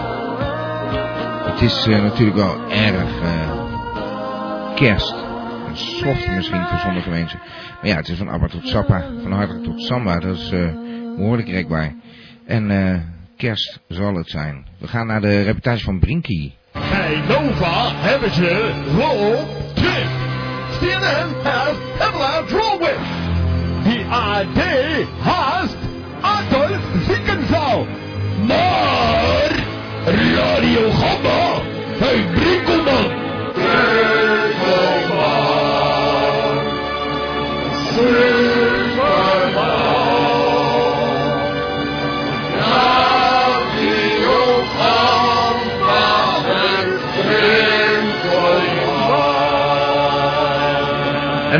[1.60, 5.14] Het is eh, natuurlijk wel erg eh, kerst.
[5.14, 7.38] Een misschien voor sommige mensen.
[7.80, 10.18] Maar ja, het is van Abba tot Sappa, van Harder tot Samba.
[10.18, 10.68] Dat is eh,
[11.16, 11.94] behoorlijk rekbaar.
[12.46, 12.66] En
[13.36, 14.66] kerst zal het zijn.
[14.78, 16.52] We gaan naar de reportage van Brinky.
[16.72, 19.36] Bij Nova hebben ze Roll
[19.74, 20.08] Trip.
[20.78, 22.42] CNN has Pamela.
[23.82, 24.58] Die AD
[25.20, 25.76] haast
[26.20, 27.86] Adolf Ziekenzaal.
[28.46, 29.68] Maar
[30.04, 30.90] Radio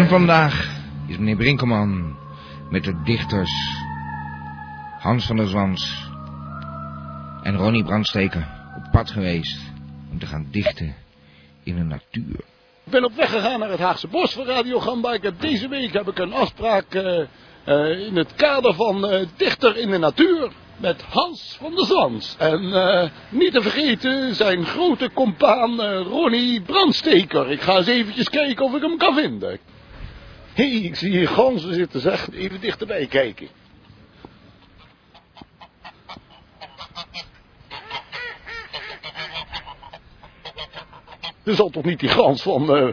[0.00, 0.70] En vandaag
[1.06, 2.16] is meneer Brinkelman
[2.70, 3.52] met de dichters
[4.98, 6.08] Hans van der Zwans
[7.42, 9.58] en Ronnie Brandsteker op pad geweest
[10.10, 10.94] om te gaan dichten
[11.62, 12.40] in de natuur.
[12.84, 15.18] Ik ben op weg gegaan naar het Haagse Bos voor Radio Gamba.
[15.38, 17.20] Deze week heb ik een afspraak eh,
[17.64, 22.36] eh, in het kader van eh, Dichter in de Natuur met Hans van der Zwans.
[22.38, 22.60] En
[23.30, 27.50] niet te vergeten zijn grote compaan eh, Ronnie Brandsteker.
[27.50, 29.58] Ik ga eens eventjes kijken of ik hem kan vinden.
[30.60, 32.30] Hé, hey, ik zie hier ganzen zitten, zeg.
[32.30, 33.48] Even dichterbij kijken.
[41.42, 42.88] Er zal toch niet die gans van, eh,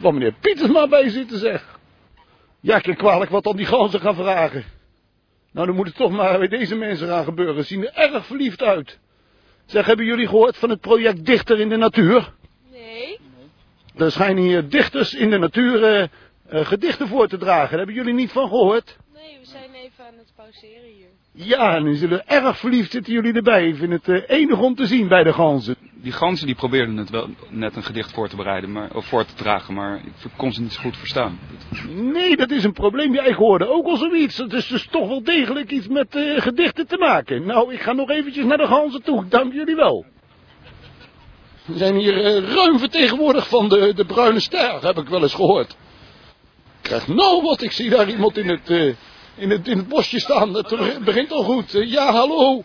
[0.00, 1.78] van meneer Pietersma bij zitten, zeg.
[2.60, 4.64] Ja, ik kwalijk wat dan die ganzen gaan vragen.
[5.52, 7.54] Nou, dan moet het toch maar bij deze mensen gaan gebeuren.
[7.54, 8.98] Ze zien er erg verliefd uit.
[9.66, 12.32] Zeg, hebben jullie gehoord van het project Dichter in de Natuur?
[12.72, 13.18] Nee.
[13.96, 16.08] Er schijnen hier dichters in de natuur eh,
[16.48, 17.68] eh, gedichten voor te dragen.
[17.68, 18.96] Daar hebben jullie niet van gehoord?
[19.14, 21.08] Nee, we zijn even aan het pauzeren hier.
[21.32, 23.68] Ja, en die zullen erg verliefd zitten jullie erbij.
[23.68, 25.76] Ik vind het eh, enig om te zien bij de ganzen.
[25.94, 29.24] Die ganzen die probeerden het wel net een gedicht voor te bereiden, maar, of voor
[29.24, 31.38] te dragen, maar ik kon ze niet zo goed verstaan.
[31.88, 33.14] Nee, dat is een probleem.
[33.14, 34.38] Jij hoorde ook al zoiets.
[34.38, 37.46] Het is dus toch wel degelijk iets met eh, gedichten te maken.
[37.46, 39.28] Nou, ik ga nog eventjes naar de ganzen toe.
[39.28, 40.04] Dank jullie wel.
[41.64, 45.34] We zijn hier eh, ruim vertegenwoordigd van de, de bruine ster, heb ik wel eens
[45.34, 45.76] gehoord.
[46.84, 48.84] Ik krijg nou wat, ik zie daar iemand in het, eh,
[49.36, 50.54] in het, in het bosje staan.
[50.54, 51.70] Het begint al goed.
[51.72, 52.64] Ja, hallo.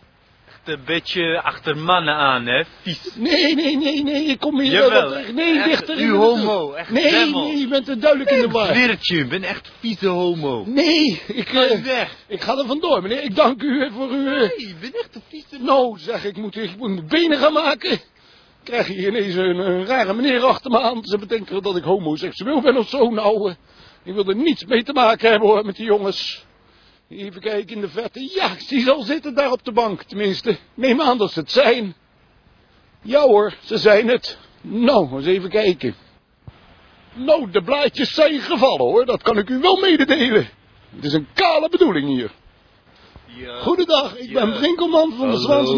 [0.66, 2.64] Een beetje achter mannen aan, hè?
[2.82, 3.10] Vies.
[3.16, 4.72] Nee, nee, nee, nee, ik kom hier...
[4.72, 8.32] Jawel, wat- nee, echt, dichter in u homo, echt Nee, nee, je bent er duidelijk
[8.32, 8.66] in de war.
[8.76, 10.64] Zwirtje, ik ben echt vieze homo.
[10.68, 12.16] Nee, ik, eh, weg.
[12.28, 13.24] ik ga er vandoor, meneer.
[13.24, 14.26] Ik dank u voor uw...
[14.28, 17.38] eh, Nee, ik ben echt een vieze Nou, zeg, ik moet, ik moet mijn benen
[17.38, 18.00] gaan maken.
[18.64, 21.00] Krijg hier ineens een, een rare meneer achter me aan.
[21.06, 23.10] Ze bedenken dat ik homoseksueel ben of zo.
[23.10, 23.54] Nou,
[24.10, 26.45] ik wil er niets mee te maken hebben hoor, met die jongens.
[27.10, 28.30] Even kijken in de verte.
[28.36, 30.58] Ja, zie ze zitten daar op de bank, tenminste.
[30.74, 31.95] Neem aan dat ze het zijn.
[33.02, 34.38] Ja hoor, ze zijn het.
[34.62, 35.95] Nou, eens even kijken.
[37.13, 40.50] Nou, de blaadjes zijn gevallen hoor, dat kan ik u wel mededelen.
[40.95, 42.32] Het is een kale bedoeling hier.
[43.47, 45.71] Goedendag, ik ben Brinkelman van de Zwans.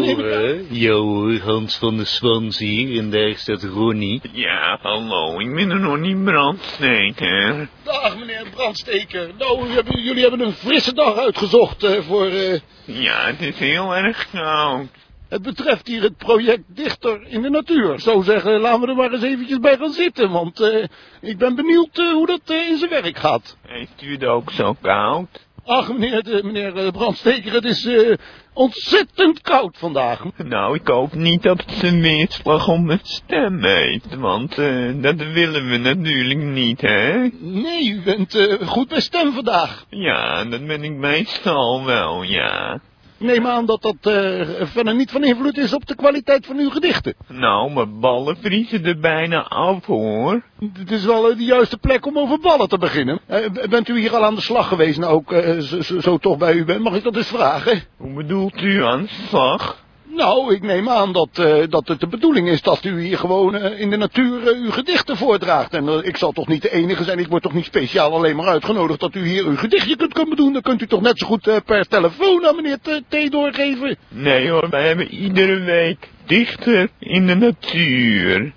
[0.70, 4.20] Ja hoor, Hans van de Zwans hier en daar staat Ronnie.
[4.32, 7.68] Ja, hallo, ik ben er nog niet brandsteker.
[7.82, 9.30] Dag meneer Brandsteker.
[9.38, 12.26] Nou, hebben- jullie hebben een frisse dag uitgezocht eh, voor...
[12.26, 14.86] eh, Ja, het is heel erg koud.
[15.28, 18.00] het betreft hier het project Dichter in de Natuur.
[18.00, 20.30] Zo zeggen, laten we er maar eens eventjes bij gaan zitten.
[20.30, 20.84] Want eh,
[21.20, 23.56] ik ben benieuwd eh, hoe dat eh, in zijn werk gaat.
[23.66, 25.46] Heeft u het ook zo koud?
[25.66, 28.16] Ach meneer, de, meneer eh, Brandsteker, het is eh,
[28.52, 30.24] ontzettend koud vandaag.
[30.36, 35.16] Nou, ik hoop niet dat het een weerslag op mijn stem heeft, want eh, dat
[35.16, 37.28] willen we natuurlijk niet, hè?
[37.40, 39.84] Nee, u bent eh, goed bij stem vandaag.
[39.88, 42.80] Ja, dat ben ik meestal wel, ja.
[43.22, 46.58] Ik neem aan dat dat eh, verder niet van invloed is op de kwaliteit van
[46.58, 47.14] uw gedichten.
[47.28, 50.42] Nou, mijn ballen vriezen er bijna af, hoor.
[50.78, 53.20] Het is wel eh, de juiste plek om over ballen te beginnen.
[53.26, 55.32] Eh, bent u hier al aan de slag geweest, nou ook
[55.62, 56.82] zo, zo- toch bij u bent?
[56.82, 57.82] Mag ik dat eens vragen?
[57.96, 59.84] Hoe bedoelt u aan slag?
[60.14, 63.54] Nou, ik neem aan dat, eh, dat het de bedoeling is dat u hier gewoon
[63.54, 65.74] eh, in de natuur eh, uw gedichten voordraagt.
[65.74, 68.46] En ik zal toch niet de enige zijn, ik word toch niet speciaal alleen maar
[68.46, 70.52] uitgenodigd dat u hier uw gedichtje kunt komen doen.
[70.52, 73.96] Dan kunt u toch net zo goed per telefoon aan meneer T doorgeven.
[74.08, 78.52] Nee hoor, wij hebben iedere week dichter in de natuur.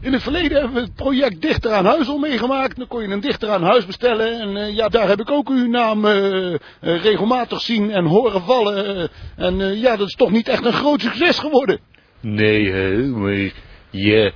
[0.00, 2.76] In het verleden hebben we het project Dichter aan Huis al meegemaakt.
[2.76, 4.40] Dan kon je een dichter aan huis bestellen.
[4.40, 8.42] En eh, ja, daar heb ik ook uw naam eh, eh, regelmatig zien en horen
[8.42, 9.10] vallen.
[9.36, 11.80] en eh, ja, dat is toch niet echt een groot succes geworden.
[12.20, 13.52] Nee, hè, maar
[13.90, 14.32] ja,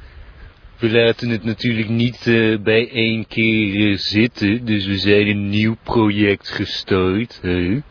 [0.79, 5.77] we laten het natuurlijk niet eh, bij één keer zitten, dus we zijn een nieuw
[5.83, 7.83] project gestart, hè.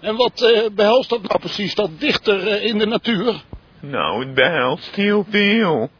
[0.00, 3.44] En wat eh, behelst dat nou precies, dat dichter eh, in de natuur?
[3.80, 5.90] Nou, het behelst heel veel.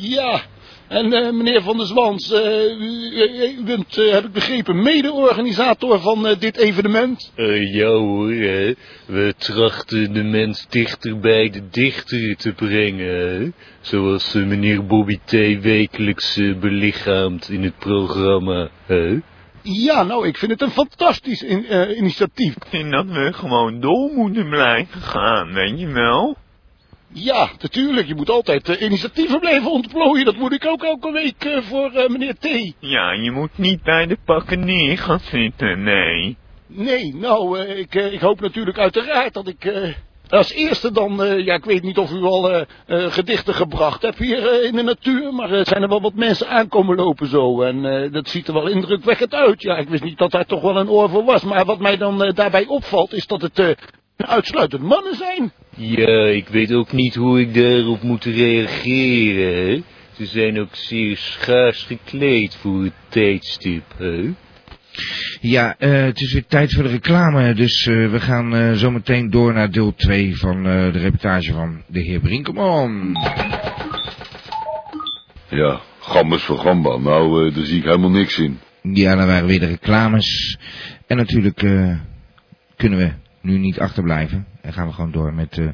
[0.00, 0.40] Ja,
[0.88, 4.82] en eh, meneer Van der Zwans, eh, u, u- u bent, eh, heb ik begrepen,
[4.82, 7.32] mede-organisator van eh, dit evenement.
[7.34, 8.74] Eh, ja hoor, hè.
[9.06, 13.06] We trachten de mens dichter bij de dichter te brengen,
[13.40, 13.50] hè.
[13.80, 15.30] Zoals meneer Bobby T.
[15.60, 19.18] wekelijks eh, belichaamt in het programma, hè.
[19.62, 22.56] Ja, nou, ik vind het een fantastisch in- initiatief.
[22.56, 26.36] Ik vind dat we gewoon door moeten blijven gaan, weet je wel?
[27.20, 28.06] Ja, natuurlijk.
[28.06, 30.24] Je moet altijd eh, initiatieven blijven ontplooien.
[30.24, 32.74] Dat moet ik ook elke week eh, voor eh, meneer T.
[32.78, 36.36] Ja, je moet niet bij de pakken neer gaan zitten, nee.
[36.66, 39.72] Nee, nou, ik, ik hoop natuurlijk uiteraard dat ik
[40.28, 41.42] als eerste dan...
[41.44, 45.34] ja, ik weet niet of u al gedichten gebracht hebt hier in de natuur...
[45.34, 47.62] maar er zijn er wel wat mensen aankomen lopen zo.
[47.62, 49.62] En dat ziet er wel indrukwekkend uit.
[49.62, 51.42] Ja, ik wist niet dat daar toch wel een oor voor was.
[51.42, 53.76] Maar wat mij dan daarbij opvalt is dat het
[54.16, 55.52] uitsluitend mannen zijn.
[55.80, 59.82] Ja, ik weet ook niet hoe ik daarop moet reageren, hè.
[60.12, 64.30] Ze zijn ook zeer schaars gekleed voor het tijdstip, hè?
[65.40, 68.90] Ja, eh, het is weer tijd voor de reclame, dus eh, we gaan eh, zo
[68.90, 73.12] meteen door naar deel 2 van eh, de reportage van de heer Brinkelman.
[75.48, 76.96] Ja, gambas voor gamba.
[76.96, 78.58] Nou, eh, daar zie ik helemaal niks in.
[78.82, 80.58] Ja, dan waren weer de reclames.
[81.06, 81.96] En natuurlijk eh,
[82.76, 83.10] kunnen we
[83.42, 84.46] nu niet achterblijven.
[84.68, 85.68] En gaan we gewoon door met eh,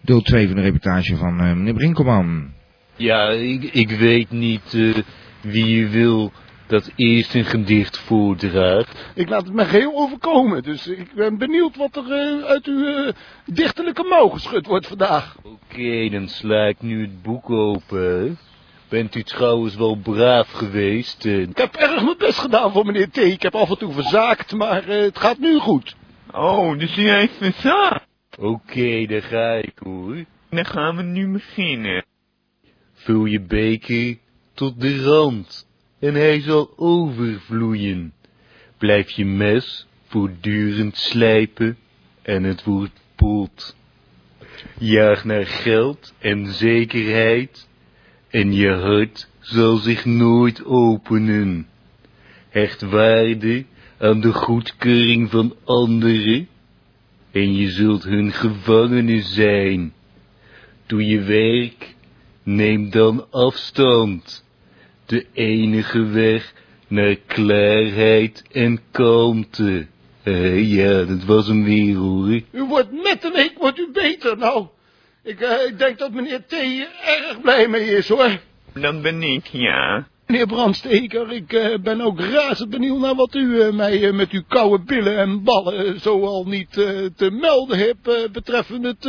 [0.00, 2.52] deel 2 van de reportage van eh, meneer Brinkelman.
[2.96, 4.94] Ja, ik, ik weet niet eh,
[5.40, 6.32] wie je wil
[6.66, 9.10] dat eerst een gedicht voordraagt.
[9.14, 13.12] Ik laat het me geheel overkomen, dus ik ben benieuwd wat er uit uw eh,
[13.44, 15.36] dichterlijke mouw geschud wordt vandaag.
[15.42, 18.38] Oké, dan sla ik nu het boek open.
[18.88, 21.24] Bent u trouwens wel braaf geweest?
[21.24, 23.16] Ik heb erg mijn best gedaan voor meneer T.
[23.16, 25.96] Ik heb af en toe verzaakt, maar eh, het gaat nu goed.
[26.32, 28.06] Oh, dus u heeft verzaakt.
[28.40, 30.24] Oké, daar ga ik hoor.
[30.50, 32.04] Dan gaan we nu beginnen.
[32.92, 34.18] Vul je beker
[34.54, 38.12] tot de rand en hij zal overvloeien.
[38.76, 41.76] Blijf je mes voortdurend slijpen
[42.22, 43.76] en het wordt pot.
[44.78, 47.68] Jaag naar geld en zekerheid
[48.28, 51.68] en je hart zal zich nooit openen.
[52.48, 53.64] Hecht waarde
[53.98, 56.48] aan de goedkeuring van anderen
[57.32, 59.92] en je zult hun gevangene zijn.
[60.86, 61.94] Doe je werk,
[62.42, 64.44] neem dan afstand.
[65.06, 66.52] De enige weg
[66.88, 69.86] naar klaarheid en kalmte.
[70.22, 72.40] Eh, ja, dat was hem weer hoor.
[72.50, 74.66] U wordt met de week wordt u beter, nou.
[75.22, 76.60] Ik, eh, ik denk dat meneer T.
[76.60, 78.40] hier erg blij mee is, hoor.
[78.72, 80.08] Dat ben ik, ja.
[80.28, 84.30] Meneer Brandsteker, ik eh, ben ook razend benieuwd naar wat u eh, mij eh, met
[84.30, 86.70] uw koude billen en ballen eh, zoal niet
[87.16, 89.04] te melden hebt betreffende het,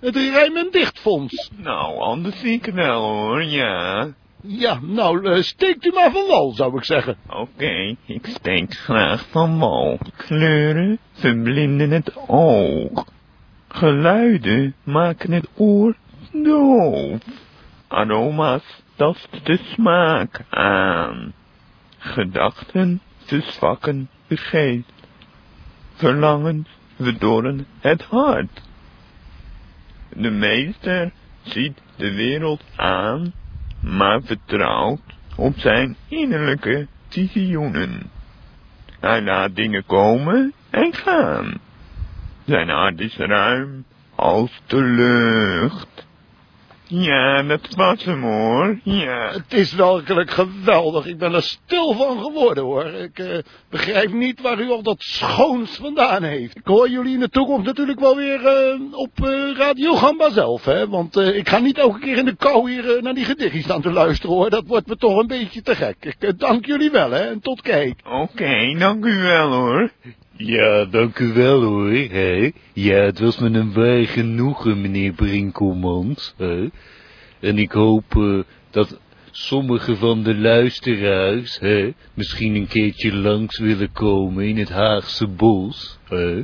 [0.00, 1.50] het rijm- en dichtfonds.
[1.56, 4.08] Nou, anders zie ik wel hoor, ja.
[4.42, 7.16] Ja, nou, steekt u maar van wal, zou ik zeggen.
[7.28, 9.98] Oké, ik steek graag van wal.
[10.16, 13.04] Kleuren verblinden het oog.
[13.68, 15.96] Geluiden maken het oor
[16.32, 17.18] doof.
[17.88, 21.32] Aroma's tasten de smaak aan.
[21.98, 24.92] Gedachten verzwakken de geest.
[25.94, 28.62] Verlangens verdorren het hart.
[30.08, 33.32] De meester ziet de wereld aan,
[33.80, 38.10] maar vertrouwt op zijn innerlijke visioenen.
[39.00, 41.60] Hij laat dingen komen en gaan.
[42.44, 43.84] Zijn hart is ruim
[44.14, 46.08] als de lucht.
[46.92, 49.30] Ja, dat was hem hoor, ja.
[49.32, 51.06] Het is werkelijk geweldig.
[51.06, 52.84] Ik ben er stil van geworden hoor.
[52.84, 53.38] Ik eh,
[53.70, 56.56] begrijp niet waar u al dat schoons vandaan heeft.
[56.56, 60.64] Ik hoor jullie in de toekomst natuurlijk wel weer eh, op eh, Radio Gamba zelf.
[60.64, 60.88] Hè?
[60.88, 63.82] Want eh, ik ga niet elke keer in de kou hier naar die gedichtjes staan
[63.82, 64.50] te luisteren hoor.
[64.50, 66.14] Dat wordt me toch een beetje te gek.
[66.18, 67.20] Ik dank jullie wel hè.
[67.20, 68.00] En tot kijk.
[68.04, 69.90] Oké, dank u wel hoor.
[70.42, 72.50] Ja, dank u wel hoor, hè.
[72.72, 76.68] Ja, het was me een waar genoegen, meneer Brinkelmans, hè.
[77.40, 78.38] En ik hoop eh,
[78.70, 79.00] dat
[79.30, 85.98] sommige van de luisteraars, hè, misschien een keertje langs willen komen in het Haagse bos,
[86.08, 86.42] hè.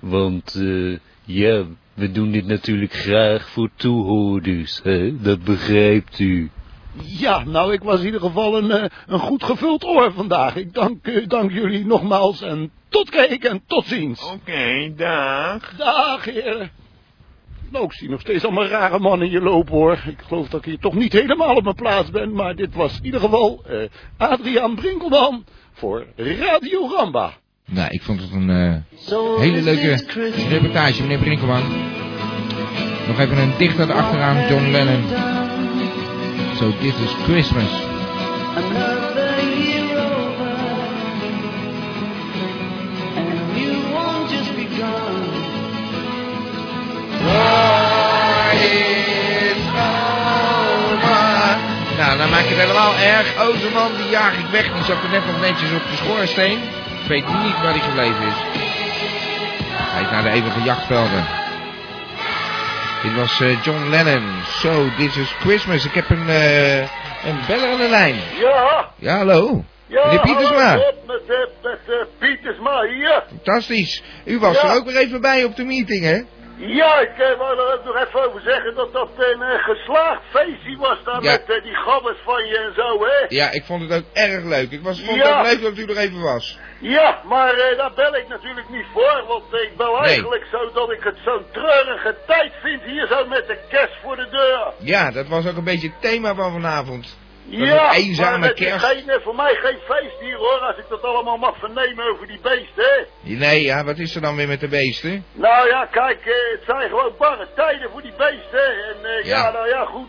[0.00, 5.20] Want, eh, ja, we doen dit natuurlijk graag voor toehoorders, hè.
[5.20, 6.50] Dat begrijpt u.
[6.94, 10.56] Ja, nou ik was in ieder geval een, eh, een goed gevuld oor vandaag.
[10.56, 14.30] Ik dank, eh, dank jullie nogmaals en tot kijk en tot ziens.
[14.32, 15.74] Oké, dag.
[15.76, 16.70] Dag heren.
[17.72, 19.92] Nou, ik zie nog steeds allemaal rare mannen hier lopen hoor.
[20.06, 22.32] Ik geloof dat ik hier toch niet helemaal op mijn plaats ben.
[22.32, 23.76] Maar dit was in ieder geval eh,
[24.16, 27.32] Adriaan Brinkelman voor Radio Ramba.
[27.64, 30.04] Nou, ik vond het een eh, hele leuke
[30.48, 31.62] reportage, meneer Brinkelman.
[33.06, 35.31] Nog even een dichter erachteraan, John Lennon.
[36.62, 37.66] So this is Christmas.
[38.54, 40.54] Another year over,
[43.18, 45.22] and a new one just begun.
[51.98, 53.26] Nou, dan maak je het helemaal erg.
[53.40, 54.72] Oh, zo'n man, die jaag ik weg.
[54.72, 56.58] Die zat er net nog netjes op de schoorsteen.
[57.02, 58.38] Ik weet niet waar hij gebleven is.
[59.72, 61.41] Hij is naar de eeuwige jachtvelden.
[63.02, 64.42] Dit was eh, John Lennon.
[64.44, 65.84] So, this is Christmas.
[65.84, 66.78] Ik heb een, eh,
[67.28, 68.14] een beller aan de lijn.
[68.40, 69.64] Ja, Ja, hallo.
[69.86, 70.74] ja, Meneer Pietersma.
[70.76, 73.22] Bob, met, eh, met eh, Pietersma hier.
[73.28, 74.02] Fantastisch.
[74.24, 74.68] U was Ja.
[74.68, 76.22] er ook weer even bij op de meeting, hè?
[76.56, 78.92] Ja, ik wou er ook nog even over zeggen dat
[79.76, 81.30] geslaagd feestje was daar Ja.
[81.30, 83.24] met eh, die gabbers van je en zo, hè?
[83.28, 84.70] Ja, ik vond het ook erg leuk.
[84.70, 85.26] Ik was, vond Ja.
[85.26, 86.58] het ook leuk dat u er even was.
[86.80, 90.00] Ja, maar eh, daar bel ik natuurlijk niet voor, want ik bel Nee.
[90.08, 94.16] eigenlijk zo dat ik het zo'n treurige tijd vind hier zo met de kerst voor
[94.16, 94.72] de deur.
[94.78, 97.18] Ja, dat was ook een beetje het thema van vanavond.
[97.44, 98.84] Ja, een eenzame kerst.
[98.84, 102.26] geen, eh, voor mij geen feest hier hoor, als ik dat allemaal mag vernemen over
[102.26, 103.06] die beesten.
[103.20, 105.24] Nee, ja, wat is er dan weer met de beesten?
[105.32, 108.66] Nou ja, kijk, eh, het zijn gewoon barre tijden voor die beesten.
[108.88, 109.36] En eh, ja.
[109.44, 109.50] Ja.
[109.50, 110.08] nou ja, goed.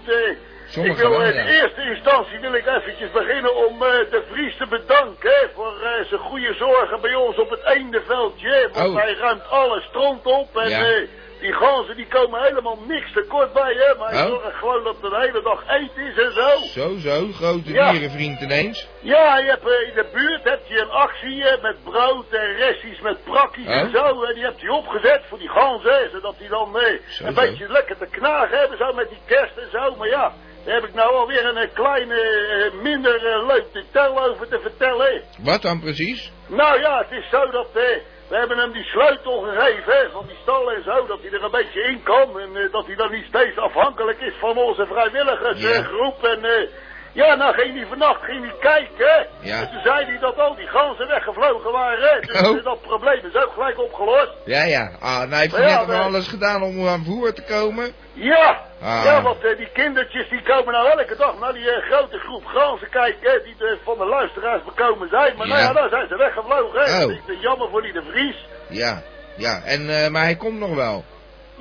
[0.67, 1.27] Sommige ik wil ja.
[1.31, 5.73] in eerste instantie wil ik eventjes beginnen om de Vries te bedanken hè, voor
[6.09, 8.49] zijn goede zorgen bij ons op het eendeveldje.
[8.49, 8.95] hè, Want Oh.
[9.01, 11.05] hij ruimt alle stront op en Ja.
[11.43, 13.95] Eh, die ganzen die komen helemaal niks tekort bij hè.
[13.97, 14.27] Maar Oh.
[14.27, 16.49] zorgt gewoon dat er de hele dag eten is en zo.
[16.79, 17.91] Zo, zo, grote Ja.
[17.91, 18.87] dierenvriend ineens.
[19.01, 22.55] Ja, je hebt, eh, in de buurt heb je een actie eh, met brood en
[22.55, 23.93] restjes met prakkies en Oh.
[23.93, 24.23] zo.
[24.23, 27.41] En die hebt hij opgezet voor die ganzen, zodat die dan eh, Zo, een zo.
[27.41, 29.95] beetje lekker te knagen hebben, zo met die kerst en zo.
[29.95, 30.33] Maar ja,
[30.65, 34.59] daar heb ik nou alweer een eh, kleine, eh, minder eh, leuk detail over te
[34.59, 35.21] vertellen.
[35.39, 36.31] Wat dan precies?
[36.47, 37.83] Nou ja, het is zo dat, eh,
[38.27, 41.51] we hebben hem die sleutel gegeven van die stal en zo, dat hij er een
[41.51, 42.39] beetje in kan.
[42.39, 46.23] En eh, dat hij dan niet steeds afhankelijk is van onze vrijwilligersgroep.
[46.23, 46.69] en eh,
[47.13, 49.27] ja, nou ging hij vannacht ging hij kijken.
[49.39, 49.59] Ja.
[49.61, 52.21] En toen zei hij dat al die ganzen weggevlogen waren.
[52.21, 52.57] Dus Oh.
[52.57, 54.31] eh, dat probleem is ook gelijk opgelost.
[54.45, 54.91] Ja, ja.
[54.99, 57.93] Ah, nou heeft hij ja, net maar- alles gedaan om aan voer te komen.
[58.13, 59.01] Ja, Ah.
[59.03, 62.45] ja, want eh, die kindertjes die komen nou elke dag naar die eh, grote groep
[62.45, 65.37] ganzen kijken, die eh, van de luisteraars bekomen zijn.
[65.37, 65.73] Maar nou Ja.
[65.73, 66.81] daar zijn ze weggevlogen.
[66.81, 67.11] Oh.
[67.11, 68.45] Is eh, jammer voor die de Vries.
[68.69, 69.01] Ja,
[69.37, 69.61] ja.
[69.65, 71.03] En, eh, maar hij komt nog wel.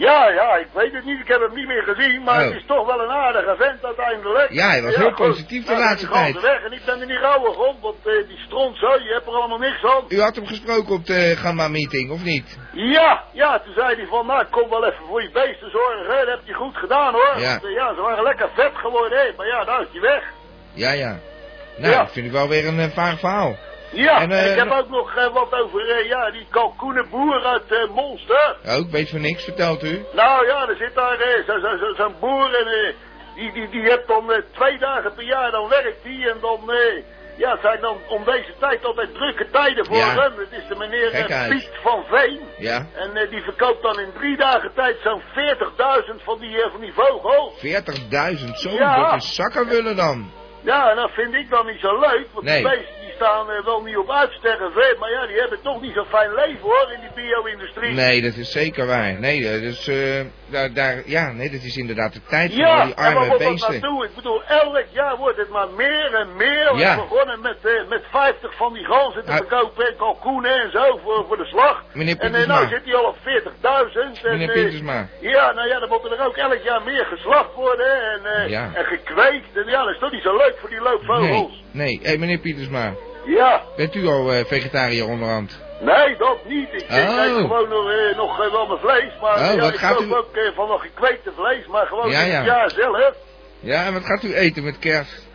[0.08, 2.44] Ja, ja, ik weet het niet, ik heb hem niet meer gezien, maar Oh.
[2.46, 4.50] het is toch wel een aardige vent uiteindelijk.
[4.52, 6.40] Ja, hij was heel positief de Nou, laatste tijd.
[6.40, 9.26] weg en ik ben er niet rouwig om, want eh, die stront zo, je hebt
[9.26, 10.04] er allemaal niks aan.
[10.08, 12.58] U had hem gesproken op de Gamma-meeting, of niet?
[12.72, 16.24] Ja, ja, toen zei hij van, nou, kom wel even voor je beesten zorgen, hè.
[16.24, 17.34] dat heb je goed gedaan hoor.
[17.38, 17.48] Ja.
[17.50, 20.22] Want, eh, ja, ze waren lekker vet geworden, hè, maar ja, nou is hij weg.
[20.74, 21.16] Ja, ja.
[21.76, 21.98] Nou, Ja.
[21.98, 23.56] dat vind ik wel weer een eh, vaag verhaal.
[23.92, 27.90] Ja, En, eh, ik heb ook nog eh, wat over, eh, ja, die kalkoenenboer uit
[27.94, 28.56] Monster.
[28.62, 30.04] Ik weet van niks, vertelt u.
[30.12, 32.94] Nou ja, er zit daar zo'n zo, zo, boer en
[33.34, 36.60] die, die, die heeft dan twee dagen per jaar, dan werkt die en dan,
[37.36, 40.14] ja, het zijn dan om deze tijd altijd drukke tijden voor Ja.
[40.14, 40.32] hem.
[40.38, 41.48] Het is de meneer.
[41.48, 42.40] Piet van Veen.
[42.58, 42.86] Ja.
[42.94, 47.54] En die verkoopt dan in drie dagen tijd zo'n 40.000 van die, van die vogels.
[47.60, 49.10] 40.000, zo, Ja.
[49.10, 50.30] dat is zakkenwullen dan.
[50.64, 52.62] Ja, en dat vind ik dan niet zo leuk, want Nee.
[52.62, 55.94] die beesten die staan eh, wel niet op uitsterven, maar ja, die hebben toch niet
[55.94, 57.92] zo'n fijn leven hoor, in die bio-industrie.
[57.94, 59.12] Nee, dat is zeker waar.
[59.20, 62.84] Nee, eh, dus, eh, daar, daar, ja, nee, dat is inderdaad de tijd voor Ja,
[62.84, 63.70] die en waar arme dat beesten.
[63.72, 64.04] naartoe?
[64.04, 66.74] Ik bedoel, elk jaar wordt het maar meer en meer.
[66.76, 66.94] Ja.
[66.96, 69.36] We begonnen met, eh, met 50 van die ganzen te Ah.
[69.36, 71.82] verkopen en kalkoenen en zo voor, voor de slag.
[71.92, 74.24] Meneer en eh, nou zit hij al op 40.000.
[74.24, 75.08] en, Meneer Pietersma.
[75.20, 78.70] Ja, nou ja, dan moeten er ook elk jaar meer geslacht worden en, Ja.
[78.74, 79.56] en gekweekt.
[79.56, 81.62] En ja, dat is toch niet zo leuk voor die loopvogels.
[81.70, 82.00] Nee, nee.
[82.12, 82.94] Hé, meneer Pietersma.
[83.26, 85.60] Ja, Bent u al eh, vegetariër onderhand?
[85.80, 86.68] nee, dat niet.
[86.72, 86.96] Ik Oh.
[87.24, 90.00] eet gewoon nog, eh, nog eh, wel mijn vlees, maar Oh, ja, wat ik koop
[90.06, 93.14] u- ook van nog gekweekte vlees, maar gewoon Ja, jaar zelf.
[93.60, 95.30] Ja, en wat gaat u eten met kerst?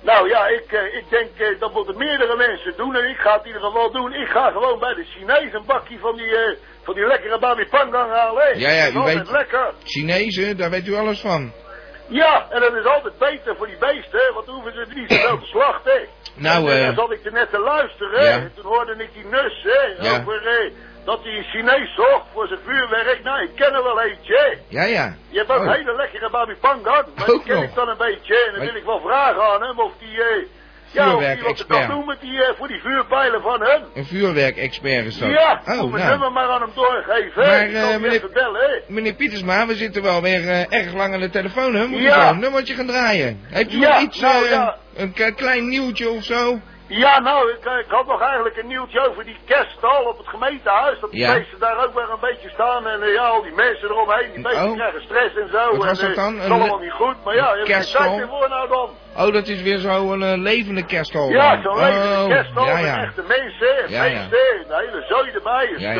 [0.00, 3.46] Nou ja, ik, ik denk dat moeten meerdere mensen doen en ik ga het in
[3.46, 4.12] ieder geval doen.
[4.14, 8.12] Ik ga gewoon bij de Chinees een bakje van die, van die lekkere babi pangang
[8.12, 8.58] halen.
[8.58, 9.72] Ja, ja, u weet- lekker.
[9.84, 11.52] Chinezen, daar weet u alles van.
[12.08, 15.12] Ja, en dat is altijd beter voor die beesten, hè, want dan hoeven ze niet
[15.12, 16.00] zoveel te slachten.
[16.34, 18.34] Nou, en, eh, dan zat ik er net te luisteren, hè, ja.
[18.36, 20.18] en toen hoorde ik die nus, hè, Ja.
[20.20, 20.72] over eh,
[21.04, 23.22] dat hij een Chinees zocht voor zijn vuurwerk.
[23.22, 24.58] Nou, ik ken er wel eentje.
[24.68, 25.14] Ja, ja.
[25.28, 25.72] Je hebt ook Oh.
[25.72, 27.64] hele lekkere babi pangang, maar Ook die ken nog.
[27.64, 28.44] ik dan een beetje.
[28.46, 30.42] En dan wil ik wel vragen aan hem of die, eh,
[31.04, 31.88] ja, Vuurwerkexpert.
[31.88, 33.82] doen met die, eh, voor die vuurpijlen van hem.
[33.94, 35.30] Een vuurwerkexpert is dat.
[35.30, 36.08] Ja, oh, moet nou.
[36.10, 37.46] nummer maar aan hem doorgeven.
[37.46, 38.92] Maar, die meneer- bellen, hè.
[38.92, 41.86] Meneer Pietersma, we zitten wel weer eh, erg lang aan de telefoon, hè?
[41.86, 42.26] Moet Ja.
[42.28, 43.40] zo een nummertje gaan draaien?
[43.42, 44.76] Heeft u Ja, nog iets, nou, ja.
[44.96, 46.60] een klein nieuwtje of zo?
[46.88, 50.28] Ja, nou, ik, eh, ik had nog eigenlijk een nieuwtje over die kerststal op het
[50.28, 51.00] gemeentehuis.
[51.00, 51.32] Dat die Ja.
[51.34, 52.86] beesten daar ook weer een beetje staan.
[52.86, 54.74] En eh, ja, al die mensen eromheen, die beesten Oh.
[54.74, 55.76] krijgen stress en zo.
[55.76, 56.34] Wat was en, dat eh, dan?
[56.34, 57.24] Het is Een allemaal niet goed.
[57.24, 58.90] Maar ja, je hebt er voor nou dan.
[59.16, 61.28] Oh, dat is weer zo'n eh, levende kerststal.
[61.30, 64.20] Ja, zo'n levende oh, kerststal ja, met echte mensen, Ja, ja.
[64.20, 65.94] feesten, een hele zooi erbij, een Ja,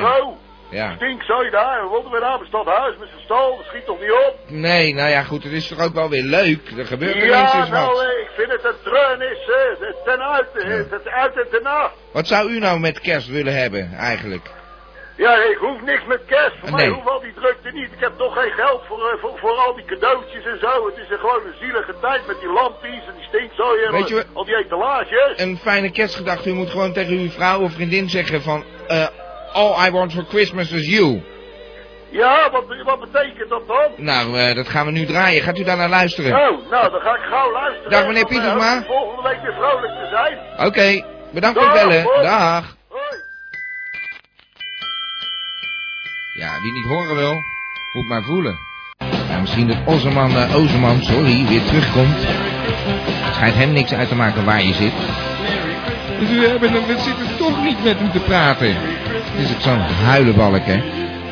[0.70, 0.76] ja.
[0.76, 0.78] stro.
[0.78, 0.94] Ja.
[0.96, 4.12] Stinkzooi daar, we wilden weer naar het stadhuis met zijn stal, dat schiet toch niet
[4.12, 4.34] op?
[4.46, 6.70] Nee, nou ja, goed, het is toch ook wel weer leuk.
[6.78, 8.02] Er gebeurt er Ja, eens nou, wat.
[8.02, 10.46] eh, ik vind het een treurnis, eh, ten uit,
[10.90, 11.92] het uit en ten af.
[12.12, 14.50] Wat zou u nou met kerst willen hebben, eigenlijk?
[15.16, 16.56] Ja, ik hoef niks met kerst.
[16.60, 16.76] Voor Nee.
[16.86, 17.92] mij hoeft al die drukte niet.
[17.92, 20.86] Ik heb toch geen geld voor, eh, voor, voor al die cadeautjes en zo.
[20.86, 24.08] Het is een gewoon een zielige tijd met die lampjes en die stinkzooi en Weet
[24.08, 25.32] je al die etalages.
[25.36, 28.64] Een fijne kerstgedachte, u moet gewoon tegen uw vrouw of vriendin zeggen van...
[28.88, 29.06] eh
[29.52, 31.22] all I want for Christmas is you.
[32.10, 33.90] Ja, wat, wat betekent dat dan?
[33.96, 35.42] Nou, eh, dat gaan we nu draaien.
[35.42, 36.32] Gaat u daar naar luisteren?
[36.32, 37.90] Oh, nou, dan ga ik gauw luisteren.
[37.90, 38.82] Dag, meneer Om, eh, Pietersma.
[38.86, 40.66] Volgende week weer vrolijk te zijn.
[40.68, 42.02] Oké, bedankt voor het Dag, bellen.
[42.02, 42.22] hoi.
[42.22, 42.74] Dag.
[46.34, 47.34] Ja, wie niet horen wil,
[47.92, 48.58] moet maar voelen.
[49.28, 52.16] Ja, misschien dat Ozeman, eh Ozeman, sorry, weer terugkomt.
[52.18, 54.92] Het schijnt hem niks uit te maken waar je zit.
[56.18, 58.74] Dus we, hebben, we zitten toch niet met hem te praten.
[58.74, 60.82] Het is ook zo'n huilenbalk, hè.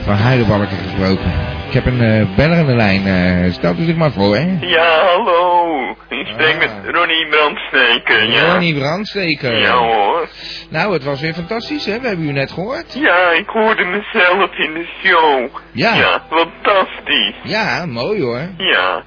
[0.05, 1.33] Van huilenbalken gesproken.
[1.69, 3.07] Ik heb een eh beller aan de lijn.
[3.07, 4.57] eh stelt u zich maar voor, hè.
[4.61, 5.91] Ja, hallo.
[6.09, 8.51] Ik spreek met Ronnie Brandsteken, ja.
[8.53, 9.59] Ronnie Brandsteker.
[9.59, 10.29] Ja hoor.
[10.71, 12.01] Nou, het was weer fantastisch, hè.
[12.01, 12.95] We hebben u net gehoord.
[12.95, 15.49] Ja, ik hoorde mezelf in de show.
[15.73, 15.95] Ja.
[15.95, 17.35] Ja, fantastisch.
[17.43, 18.49] Ja, mooi hoor.
[18.57, 19.03] Ja.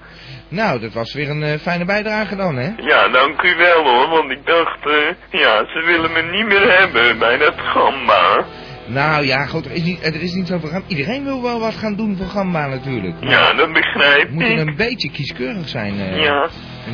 [0.50, 2.70] Nou, dat was weer een eh, fijne bijdrage dan, hè?
[2.78, 6.78] Ja, dank u wel hoor, want ik dacht, eh, ja, ze willen me niet meer
[6.80, 8.46] hebben bij dat gamba.
[8.90, 10.84] Nou ja, goed, er is niet, er is niet zoveel gaan.
[10.88, 13.16] Iedereen wil wel wat gaan doen voor Gamba natuurlijk.
[13.20, 14.68] Ja, dat begrijp moeten ik.
[14.68, 16.00] een beetje kieskeurig zijn.
[16.00, 16.50] eh, Ja,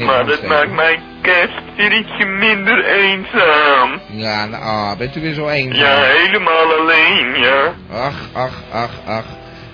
[0.06, 4.00] maar dat maakt mijn kerst weer ietsje minder eenzaam.
[4.12, 5.80] Ja, nou, ah, bent u weer zo eenzaam?
[5.86, 7.74] Ja, helemaal alleen, ja.
[7.92, 9.26] Ach, ach, ach, ach.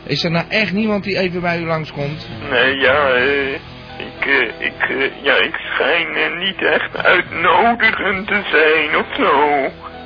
[0.05, 2.27] Is er nou echt niemand die even bij u langskomt?
[2.49, 3.59] Nee, ja, eh,
[3.99, 9.61] ik, eh, ik, eh, ja, ik schijn niet echt uitnodigend te zijn of zo.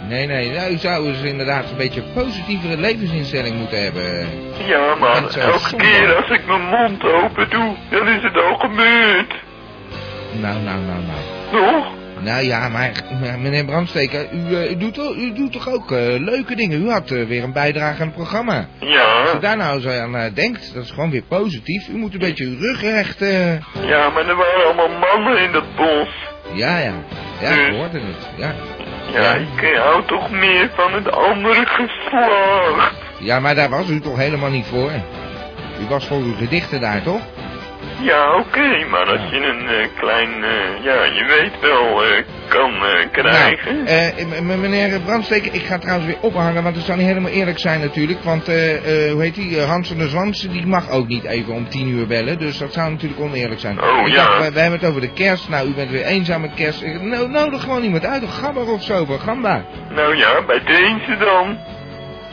[0.08, 4.28] Nee, nee, nou, u zou eens inderdaad een beetje positievere levensinstelling moeten hebben.
[4.68, 9.34] Ja, maar elke keer als ik mijn mond open doe, dan is het al gebeurd.
[10.32, 11.22] Nou, nou, nou, nou.
[11.52, 12.03] Toch?
[12.20, 12.92] Nou ja, maar
[13.22, 16.82] maar meneer Brandsteker, u, eh, u, doet, toch- u doet toch ook eh, leuke dingen?
[16.86, 18.68] U had eh, weer een bijdrage aan het programma.
[18.80, 19.02] Ja.
[19.22, 21.88] Als u daar nou zo aan denkt, dat is gewoon weer positief.
[21.88, 23.20] U moet een beetje uw rug recht...
[23.20, 26.10] Ja, maar er waren allemaal mannen in dat bos.
[26.54, 26.94] Ja, ja.
[27.42, 28.30] Ja, ik Dus- hoorde het.
[28.38, 28.54] Ja.
[29.14, 32.94] Ja, ik hou toch meer van het andere geslacht.
[33.20, 34.92] ja, maar daar was u toch helemaal niet voor?
[35.82, 37.22] U was voor uw gedichten daar, toch?
[38.04, 42.72] Ja, oké, maar als je een eh, klein, eh, ja, je weet wel, eh, kan
[43.12, 43.84] krijgen.
[43.84, 47.60] Nou, eh, meneer Brandsteker, ik ga trouwens weer ophangen, want het zou niet helemaal eerlijk
[47.60, 48.24] zijn natuurlijk.
[48.24, 51.88] Want, hoe heet die, Hans van der Zwansen, die mag ook niet even om tien
[51.88, 52.40] uur bellen.
[52.40, 53.82] Dus dat zou natuurlijk oneerlijk zijn.
[53.82, 54.16] Oh, ik ja.
[54.16, 55.50] dacht, wij, wij hebben het over de kerst.
[55.50, 56.86] Nou, u bent weer eenzaam met kerst.
[57.02, 59.66] Nou, nodig gewoon iemand uit, een gabber of zo, voor gamba.
[59.90, 61.58] Nou ja, bij deze dan.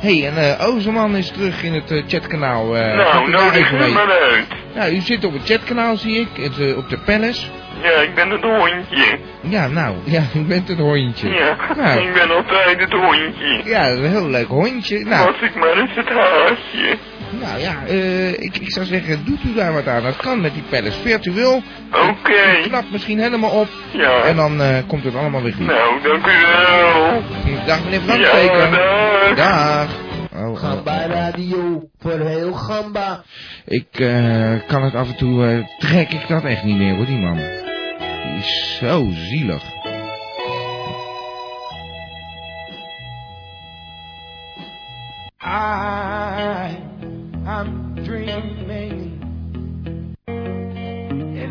[0.01, 2.75] Hé, hey, en eh Ozeman is terug in het eh, chatkanaal.
[2.75, 4.47] gaat nou, nodig me maar uit.
[4.75, 7.47] Nou, u zit op het chatkanaal, zie ik, het, op de palace.
[7.83, 9.19] Ja, ik ben het hondje.
[9.43, 11.29] Ja, nou, ja, u bent een hondje.
[11.29, 12.01] Ja, Nou.
[12.07, 13.61] ik ben altijd het hondje.
[13.65, 15.05] Ja, een heel leuk hondje.
[15.05, 16.97] Nou, Was ik maar eens het haasje.
[17.41, 20.03] nou ja, eh, ik, ik zou zeggen, doet u daar wat aan.
[20.03, 21.63] Dat kan met die palace virtueel.
[21.93, 22.63] Oké.
[22.63, 23.69] Knapt misschien helemaal op.
[23.91, 24.23] Ja.
[24.23, 25.67] En dan komt het allemaal weer goed.
[25.67, 27.23] Nou, dank u wel.
[27.67, 28.59] Dag meneer Brandsteker.
[28.59, 29.35] Ja, dag.
[29.37, 29.89] Dag.
[30.37, 30.59] Oh.
[30.59, 33.23] Gamba Radio voor heel Gamba.
[33.67, 37.19] Ik eh, kan het af en toe, trek ik dat echt niet meer hoor, die
[37.19, 37.39] man.
[38.23, 39.63] Die is zo zielig.
[45.43, 46.79] I,
[47.47, 49.19] I'm dreaming.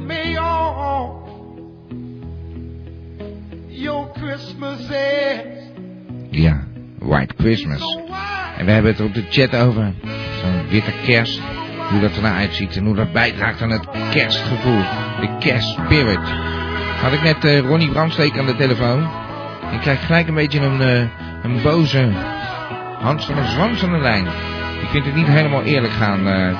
[0.07, 1.21] May all
[3.69, 5.59] your Christmases
[6.31, 6.63] Ja,
[6.99, 7.97] White Christmas.
[8.57, 9.93] En we hebben het er op de chat over.
[10.41, 11.41] Zo'n witte kerst.
[11.89, 14.81] Hoe dat er nou uitziet en hoe dat bijdraagt aan het kerstgevoel.
[15.19, 16.57] De kerstspirit.
[17.01, 19.09] Had ik net eh, Ronnie Brandsteek aan de telefoon.
[19.71, 20.99] Ik krijg gelijk een beetje een, eh,
[21.43, 22.09] een boze
[22.99, 24.25] Hans van der Zwans aan de lijn.
[24.81, 26.27] Ik vind het niet helemaal eerlijk gaan.
[26.27, 26.57] eh.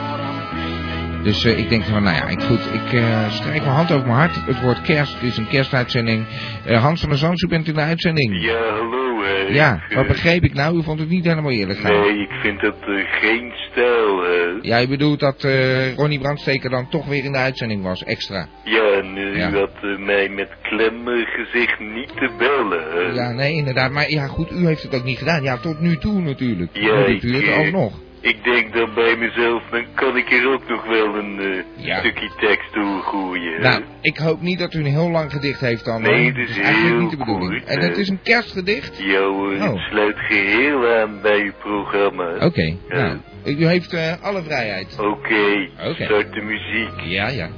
[1.24, 4.46] Dus ik denk van, nou ja, ik, goed, ik strijk mijn hand over mijn hart.
[4.46, 6.26] Het woord kerst, het is een kerstuitzending.
[6.68, 8.44] Hans van der Zwans, u bent in de uitzending.
[8.44, 8.99] Ja.
[9.26, 10.78] Eh, Ja, wat eh, begreep ik nou?
[10.80, 12.02] U vond het niet helemaal eerlijk gaan.
[12.02, 14.84] Nee, ik vind dat eh, geen stijl.
[14.84, 15.48] u bedoelt dat
[15.96, 18.48] Ronnie Brandsteker dan toch weer in de uitzending was, extra.
[18.64, 19.50] Ja, en Ja.
[19.52, 23.14] u had mij met klem gezegd niet te bellen.
[23.14, 23.92] Ja, nee, inderdaad.
[23.92, 25.44] Maar ja, goed, u heeft het ook niet gedaan.
[25.44, 26.70] Ja, tot nu toe natuurlijk.
[26.74, 27.94] Ja, doet u het eh, alsnog.
[28.22, 31.40] Ik denk dan bij mezelf, dan kan ik er ook nog wel een
[31.78, 33.62] eh, stukje tekst doorgooien.
[33.62, 36.02] Nou, ik hoop niet dat u een heel lang gedicht heeft dan.
[36.02, 37.62] Nee, dat is eigenlijk heel niet de bedoeling.
[37.62, 38.98] goed, en het is een kerstgedicht?
[38.98, 39.62] Ja hoor, Oh.
[39.62, 42.46] het sluit geheel aan bij uw programma.
[42.46, 45.00] Oké, nou, u heeft eh, alle vrijheid.
[45.00, 47.00] Oké, start de muziek.
[47.04, 47.50] Ja, ja.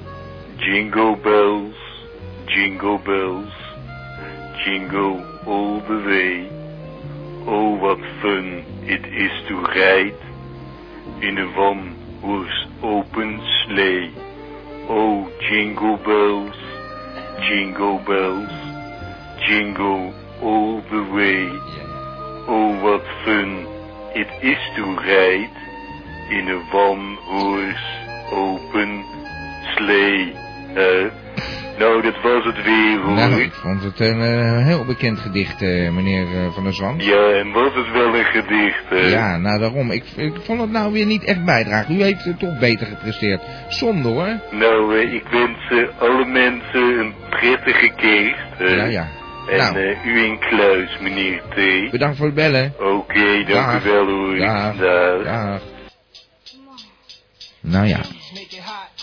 [0.55, 1.76] Jingle bells,
[2.45, 3.53] jingle bells,
[4.66, 6.49] jingle all the way.
[7.45, 10.14] Oh, what fun it is to ride
[11.22, 14.11] in a one-horse open sleigh.
[14.89, 16.55] Oh, jingle bells,
[17.47, 18.49] jingle bells,
[19.45, 21.47] jingle all the way.
[22.47, 23.67] Oh, what fun
[24.15, 25.57] it is to ride
[26.32, 27.88] in een one horse
[28.32, 29.05] open
[29.76, 30.34] slee.
[31.82, 33.13] Nou, dat was het weer hoor.
[33.15, 37.05] Nou, ik vond het een eh, heel bekend gedicht, eh, meneer eh, Van der Zwans.
[37.05, 38.95] Ja, en was het wel een gedicht, hè?
[39.07, 39.91] Ja, nou daarom.
[39.91, 41.95] Ik, ik vond het nou weer niet echt bijdragen.
[41.95, 43.41] U heeft het toch beter gepresteerd.
[43.67, 44.39] Zonde hoor.
[44.51, 48.77] Nou, ik wens alle mensen een prettige kerst.
[48.77, 49.07] Ja, ja.
[49.49, 49.95] En Nou.
[50.05, 51.91] u in kluis, meneer T.
[51.91, 52.73] Bedankt voor het bellen.
[52.79, 53.86] Oké, dank Dag.
[53.86, 54.38] u wel hoor.
[54.38, 54.75] Dag.
[54.75, 55.23] Dag.
[55.23, 55.61] Dag.
[57.61, 57.99] Nou ja.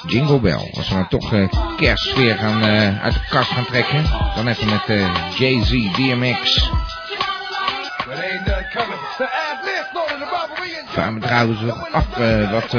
[0.07, 0.71] Jingle Bell.
[0.75, 4.05] Als we nou toch eh kerstsfeer gaan, eh, uit de kast gaan trekken.
[4.35, 6.71] Dan even met eh, Jay-Z, DMX.
[11.13, 12.07] Me trouwens nog af
[12.51, 12.73] wat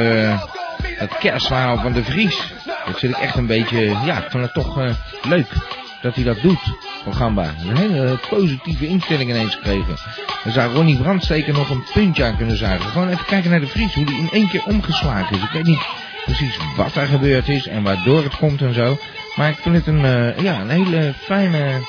[0.97, 2.53] het kerstverhaal van de Vries.
[2.85, 4.79] Dat zit ik echt een beetje, ja, ik vond het toch
[5.21, 5.47] leuk
[6.01, 6.59] dat hij dat doet
[7.03, 7.53] van Gamba.
[7.67, 9.95] Een hele positieve instelling ineens gekregen.
[10.43, 12.89] Dan zou Ronnie Brandsteker nog een puntje aan kunnen zuigen.
[12.91, 15.43] Gewoon even kijken naar de Vries, hoe die in één keer omgeslagen is.
[15.43, 15.79] Ik weet niet
[16.29, 18.97] precies wat er gebeurd is en waardoor het komt en zo.
[19.35, 21.81] Maar ik vind het een, eh, ja, een hele fijne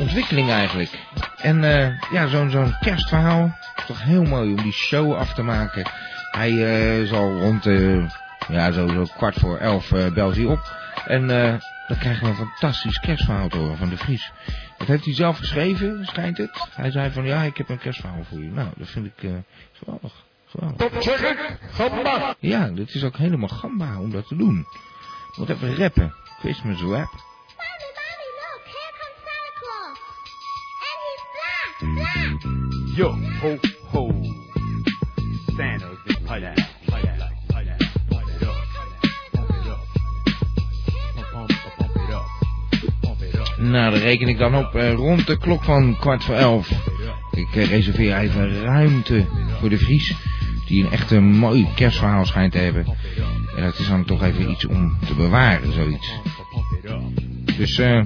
[0.00, 0.90] ontwikkeling eigenlijk.
[1.36, 3.58] En eh, ja, zo'n zo'n kerstverhaal.
[3.86, 5.90] Toch heel mooi om die show af te maken.
[6.30, 7.64] Hij eh, zal rond
[8.48, 10.76] ja, zo, zo kwart voor elf belt hij op.
[11.06, 11.26] En
[11.88, 14.32] dan krijgen we een fantastisch kerstverhaal te horen van de Vries.
[14.78, 16.68] Dat heeft hij zelf geschreven, schijnt het.
[16.74, 18.50] Hij zei van ja, ik heb een kerstverhaal voor je.
[18.50, 19.30] Nou, dat vind ik
[21.72, 22.34] Gamba.
[22.38, 24.66] Ja, dit is ook helemaal gamba om dat te doen.
[25.36, 26.14] Moet even rappen.
[26.38, 27.28] Christmas rap.
[32.96, 33.58] Yo, ho,
[33.90, 34.12] ho.
[35.56, 36.68] Santa's big pipe.
[43.60, 46.70] Nou, daar reken ik dan op eh, rond de klok van kwart voor elf.
[47.30, 49.26] Ik eh, reserveer even ruimte
[49.58, 50.14] voor de Vries.
[50.70, 52.86] Die een echt een mooi kerstverhaal schijnt te hebben.
[53.56, 56.12] En dat is dan toch even iets om te bewaren, zoiets.
[57.56, 58.02] Dus eh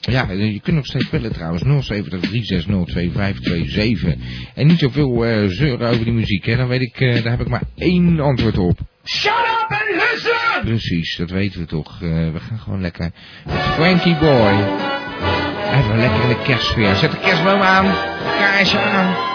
[0.00, 1.86] ja, je kunt nog steeds bellen trouwens.
[1.86, 4.14] 070 360
[4.54, 6.56] En niet zoveel eh zeuren over die muziek, hè.
[6.56, 8.78] Dan weet ik, eh, daar heb ik maar één antwoord op.
[9.04, 10.64] Shut up and listen!
[10.64, 12.02] Precies, dat weten we toch.
[12.02, 13.10] Eh, we gaan gewoon lekker
[13.44, 14.54] met Frankie Boy.
[15.72, 16.94] Even lekker in de kerstsfeer.
[16.94, 17.84] Zet de kerstboom aan,
[18.38, 19.26] kaarsje aan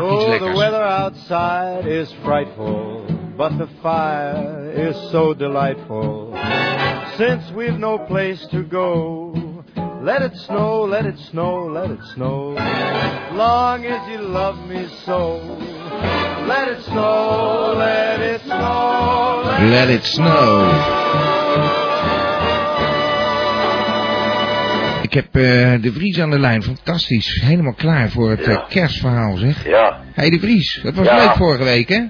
[0.00, 3.04] en pak iets Oh, the weather outside is frightful,
[3.36, 6.34] but the fire is so delightful.
[7.16, 9.34] Since we've no place to go,
[10.02, 12.54] let it snow, let it snow, let it snow.
[13.32, 15.36] Long as you love me so,
[16.46, 21.89] let it snow, let it snow, Let it snow.
[25.10, 26.62] Ik heb eh, de Vries aan de lijn.
[26.62, 27.40] Fantastisch.
[27.44, 29.66] Helemaal klaar voor het eh, kerstverhaal, zeg.
[29.66, 30.00] Ja.
[30.12, 30.80] Hey, de Vries.
[30.82, 31.16] Dat was Ja.
[31.16, 32.00] leuk vorige week, hè?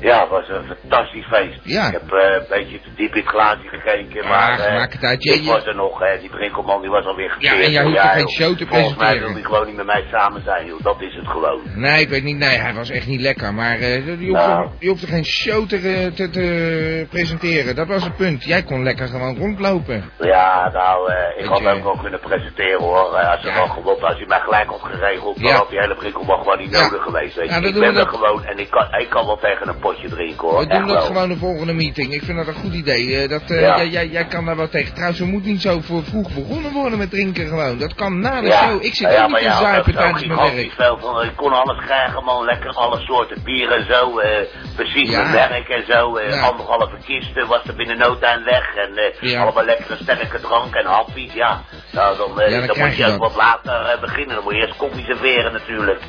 [0.00, 1.60] Ja, het was een fantastisch feest.
[1.62, 1.86] Ja.
[1.86, 5.02] Ik heb eh, een beetje te diep in het glaasje gekeken, maar eh, maak het
[5.04, 5.22] uit.
[5.22, 6.18] Je- ik je- was er nog, hè.
[6.20, 7.64] die Brinkelman die was alweer Ja, gekeerd.
[7.64, 9.22] en jij hoeft Ja, geen show te Volgens mij presenteren?
[9.26, 10.82] wil hij gewoon niet met mij samen zijn, joh.
[10.82, 11.60] Dat is het gewoon.
[11.74, 12.36] Nee, ik weet niet.
[12.38, 13.54] Nee, hij was echt niet lekker.
[13.54, 14.68] Maar eh, je, hoeft Nou.
[14.78, 17.74] je geen show te, te, te presenteren.
[17.74, 18.44] Dat was het punt.
[18.44, 20.10] Jij kon lekker gewoon rondlopen.
[20.20, 22.96] Ja, nou, ik had je- hem ook wel kunnen presenteren, hoor.
[22.98, 25.56] Als, gewoon, als hij mij gelijk had geregeld, dan Ja.
[25.56, 26.82] had die hele Brinkelman gewoon niet Ja.
[26.82, 27.54] nodig geweest, weet je.
[27.54, 30.08] Ja, dan ik ben er gewoon, en ik kan, ik kan wel tegen een potje
[30.08, 30.58] drinken, hoor.
[30.58, 31.06] We doen dat wel.
[31.06, 32.12] gewoon de volgende meeting.
[32.12, 33.16] Ik vind dat een goed idee.
[33.16, 33.76] Eh, dat, eh, Ja.
[33.76, 34.92] jij, jij, jij kan daar wel tegen.
[34.94, 37.78] Trouwens, we moeten niet zo voor vroeg begonnen worden met drinken gewoon.
[37.78, 38.84] Dat kan na de Ja, show.
[38.84, 40.72] Ik zit ja, ook niet te ja, zuipen tijdens mijn werk.
[40.76, 41.22] veel van.
[41.24, 42.44] Ik kon alles krijgen, man.
[42.44, 44.18] Lekker alle soorten bier en zo.
[44.18, 44.28] eh,
[44.76, 46.16] precies mijn werk en zo.
[46.16, 46.40] eh, Ja.
[46.40, 48.74] Anderhalve kisten was er binnen no time weg.
[48.76, 48.90] En
[49.30, 51.32] eh, allemaal lekkere sterke drank en happies.
[51.32, 51.62] Ja,
[51.92, 54.34] nou, dan, eh, moet je ook wat later eh, beginnen.
[54.34, 56.00] Dan moet je eerst koffie serveren natuurlijk.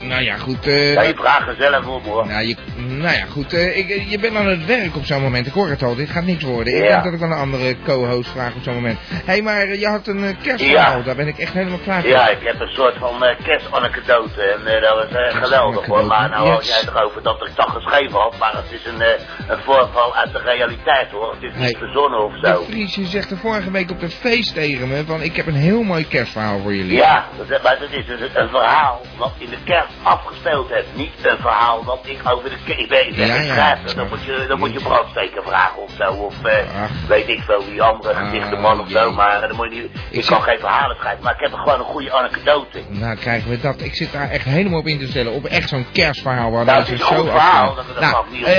[0.00, 0.66] Nou ja, goed.
[0.66, 2.26] eh, ja, je vraagt er zelf om hoor.
[2.26, 3.52] nou, je, nou ja, goed.
[3.52, 5.46] eh, ik, eh, je bent aan het werk op zo'n moment.
[5.46, 5.94] Ik hoor het al.
[5.94, 6.74] Dit gaat niks worden.
[6.76, 6.88] Ik Ja.
[6.90, 8.98] denk dat ik wel een andere co-host vraag op zo'n moment.
[9.08, 10.98] Hé, hey, maar eh, je had een kerstverhaal.
[10.98, 11.04] Ja.
[11.04, 12.10] Daar ben ik echt helemaal klaar voor.
[12.10, 16.06] Ja, ik heb een soort van kerstanekdote en dat was geweldig hoor.
[16.06, 19.00] Maar nou had jij erover dat ik dat geschreven had, maar het is een,
[19.48, 21.32] een voorval uit de realiteit hoor.
[21.32, 22.64] Het is niet verzonnen of De zo.
[22.64, 25.54] Vries, je zegt er vorige week op de feest tegen me van ik heb een
[25.54, 26.96] heel mooi kerstverhaal voor jullie.
[26.96, 27.24] Ja,
[27.62, 30.86] maar dat is dus een verhaal wat in de kerk afgespeeld heeft.
[30.94, 32.74] Niet een verhaal wat ik over de.
[32.76, 33.78] Ik ben Ja, ja.
[33.94, 36.10] dan moet je, dan moet je brandsteken vragen of zo.
[36.12, 39.12] Of eh, weet ik veel, wie andere gedichte man of zo.
[39.12, 41.52] Maar eh, dan moet je niet, ik, Ik kan geen verhalen schrijven, maar ik heb
[41.52, 42.78] er gewoon een goede anekdote.
[42.88, 43.80] Nou krijgen we dat.
[43.80, 45.32] Ik zit daar echt helemaal op in te stellen.
[45.32, 48.02] Op echt zo'n kerstverhaal waar Nou, mensen het is een zo verhaal, dat we dat
[48.02, 48.54] Nou, nog niet eh,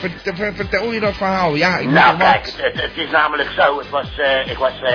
[0.00, 1.54] vert- ver- vertel je dat verhaal?
[1.54, 3.78] Ja, ik Nou, kijk, het, het, het is namelijk zo.
[3.78, 4.94] Het was, eh, ik was eh,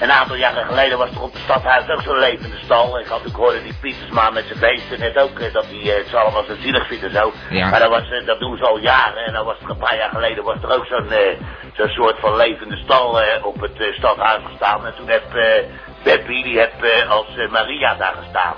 [0.00, 2.98] een aantal jaren geleden was er op het stadhuis ook zo'n levende stal.
[2.98, 6.04] Ik, had, ik hoorde die Pietersma met zijn beesten net ook, eh, dat hij eh,
[6.04, 7.32] het allemaal zo zielig vindt en zo.
[7.50, 7.68] Ja.
[7.70, 9.24] Maar dat, was, eh, dat doen ze al jaren.
[9.24, 11.10] En dan was er een paar jaar geleden was er ook zo'n
[11.76, 14.86] zo'n soort van levende stal op het stadhuis gestaan.
[14.86, 15.22] En toen heb
[16.02, 16.72] Beppie, die heb
[17.08, 18.54] als Maria daar gestaan.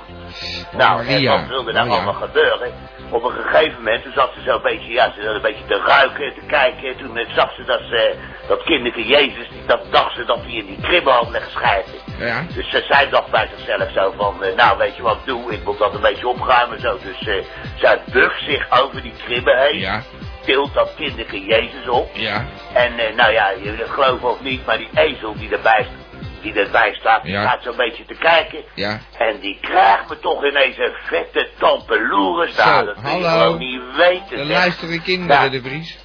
[0.72, 2.02] Nou, en wat wilde daar Maria.
[2.02, 2.72] allemaal gebeuren?
[3.10, 5.64] Op een gegeven moment, toen zat ze zo een beetje, ja, ze zat een beetje
[5.66, 6.96] te ruiken, te kijken.
[6.96, 8.14] Toen eh, zag ze dat, ze,
[8.48, 11.92] dat kinderke Jezus, die, dat dacht ze dat hij in die kribbe had liggen schijten.
[12.18, 12.44] Ja.
[12.54, 15.64] Dus eh, zij dacht bij zichzelf zo van, eh, nou weet je wat doe, ik
[15.64, 16.98] moet dat een beetje opruimen zo.
[17.02, 17.44] Dus eh,
[17.76, 20.02] zij bukt zich over die kribbe heen, Ja.
[20.44, 22.08] tilt dat kinderke Jezus op.
[22.12, 22.44] Ja.
[22.74, 25.86] En eh, nou ja, je geloven of niet, maar die ezel die erbij,
[26.42, 27.48] die erbij staat, die Ja.
[27.48, 28.58] gaat zo'n beetje te kijken.
[28.74, 28.98] Ja.
[29.18, 32.78] En die krijgt me toch ineens een vette tampeloeren staan.
[32.78, 34.36] Zo, dat wil gewoon niet weten.
[34.36, 35.48] De luisteren kinderen, Ja.
[35.48, 35.98] de Vries.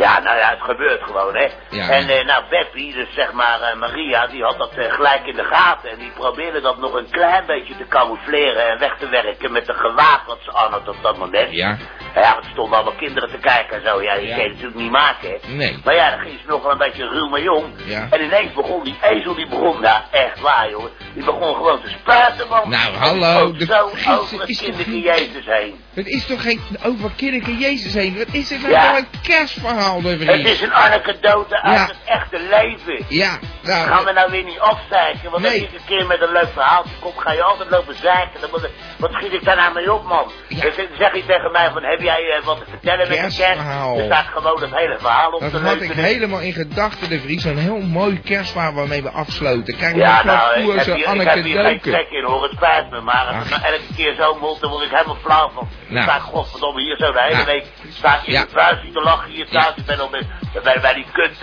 [0.00, 1.48] Ja, nou ja, het gebeurt gewoon, hè.
[1.70, 1.88] Ja.
[1.88, 5.36] En eh, nou, Beppie, dus zeg maar eh, Maria, die had dat eh, gelijk in
[5.36, 5.90] de gaten.
[5.90, 9.66] En die probeerde dat nog een klein beetje te camoufleren en weg te werken met
[9.66, 11.52] de gewaad wat ze aan had op dat moment.
[11.52, 11.76] Ja.
[12.14, 14.02] Ja, want er stonden allemaal kinderen te kijken en zo.
[14.02, 14.36] Ja, die Ja.
[14.36, 15.54] je natuurlijk niet maken, hè.
[15.54, 15.80] Nee.
[15.84, 17.64] Maar ja, dan ging ze nog wel een beetje ruw maar jong.
[17.84, 18.06] Ja.
[18.10, 20.84] En ineens begon die ezel, die begon, nou echt waar, joh.
[21.14, 22.68] Die begon gewoon te spuiten, man.
[22.70, 23.90] Nou, hallo, de zo
[24.20, 25.80] over het kinderke Jezus heen.
[25.94, 28.18] Het is toch geen over kinderke Jezus heen?
[28.18, 28.96] Wat is dit nou Ja.
[28.96, 31.86] een kerstverhaal, de Het is een anekdote uit Ja.
[31.86, 33.04] het echte leven.
[33.08, 33.86] Ja, nou...
[33.88, 35.30] Gaan we nou weer niet afzeiken?
[35.30, 35.52] Want Nee.
[35.62, 38.40] als je een keer met een leuk verhaaltje komt, ga je altijd lopen zeiken.
[38.40, 40.30] Dan ik- wat schiet ik daar nou mee op, man?
[40.48, 40.58] Dan
[40.98, 43.40] zeg- je tegen mij van, heb jij eh, wat te vertellen met de kerst?
[43.40, 47.44] Er staat gewoon het hele verhaal op Dat had ik helemaal in gedachten, de Vries.
[47.44, 49.76] Een heel mooi kerstverhaal waarmee we afsloten.
[49.76, 52.90] Kijk, Ja, nou, ik heb, hier, ik heb hier geen trek in hoor, het spijt
[52.90, 53.00] me.
[53.00, 55.68] Maar als nou elke keer zo moet, dan word ik helemaal flauw van.
[55.88, 55.96] Nou.
[55.96, 57.46] Ik sta godverdomme hier zo de hele Nou.
[57.46, 57.64] week.
[57.92, 58.42] Sta in Ja.
[58.44, 59.74] de vuist te lachen hier thuis.
[59.76, 60.22] Ik ben al bij,
[60.62, 61.38] bij, bij die kut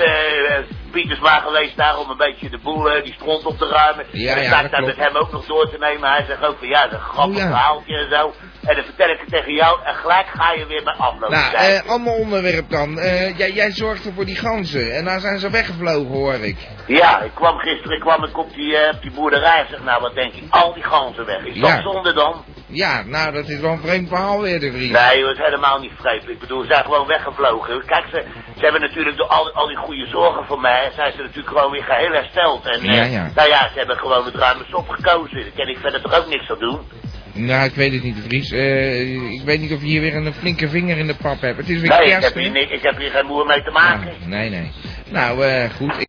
[0.98, 4.06] eh Pietersma geweest daar om een beetje de boel, eh, die stront op te ruimen.
[4.12, 6.10] Ja, en dan sta dat ik daar met hem ook nog door te nemen.
[6.10, 8.34] Hij zegt ook van ja, dat is een grappig Oh, verhaaltje en zo.
[8.64, 11.54] En dan vertel ik het tegen jou en gelijk ga je weer bij afloop Nou,
[11.56, 13.00] eh, ander onderwerp dan.
[13.00, 14.96] Eh, jij, jij zorgde voor die ganzen.
[14.96, 16.58] En daar zijn ze weggevlogen, hoor ik.
[16.88, 19.62] Ja, ik kwam gisteren kwam ik op die, eh, op die boerderij.
[19.62, 21.44] Ik zeg, nou wat denk je, al die ganzen weg.
[21.46, 21.82] Is dat Ja.
[21.82, 22.44] zonde dan?
[22.70, 24.92] Ja, nou, dat is wel een vreemd verhaal weer, de Vries.
[24.92, 26.30] Nee, het is helemaal niet vreemd.
[26.30, 27.86] Ik bedoel, ze zijn gewoon weggevlogen.
[27.86, 28.24] Kijk, ze,
[28.58, 31.72] ze hebben natuurlijk door al, al die goede zorgen voor mij, zijn ze natuurlijk gewoon
[31.72, 32.66] weer geheel hersteld.
[32.66, 33.32] En Ja, eh, ja.
[33.36, 35.42] nou ja, ze hebben gewoon het ruime sop gekozen.
[35.42, 36.80] Daar kan ik verder toch ook niks aan doen.
[37.34, 38.52] Nou, ik weet het niet, de Vries.
[38.52, 41.58] Eh, ik weet niet of je hier weer een flinke vinger in de pap hebt.
[41.58, 42.42] Het is weer Nee, ik kerst, heb, hè?
[42.42, 44.14] hier, ik heb hier geen moer mee te maken.
[44.26, 44.72] Nee, nee.
[45.10, 46.07] Nou, eh, goed.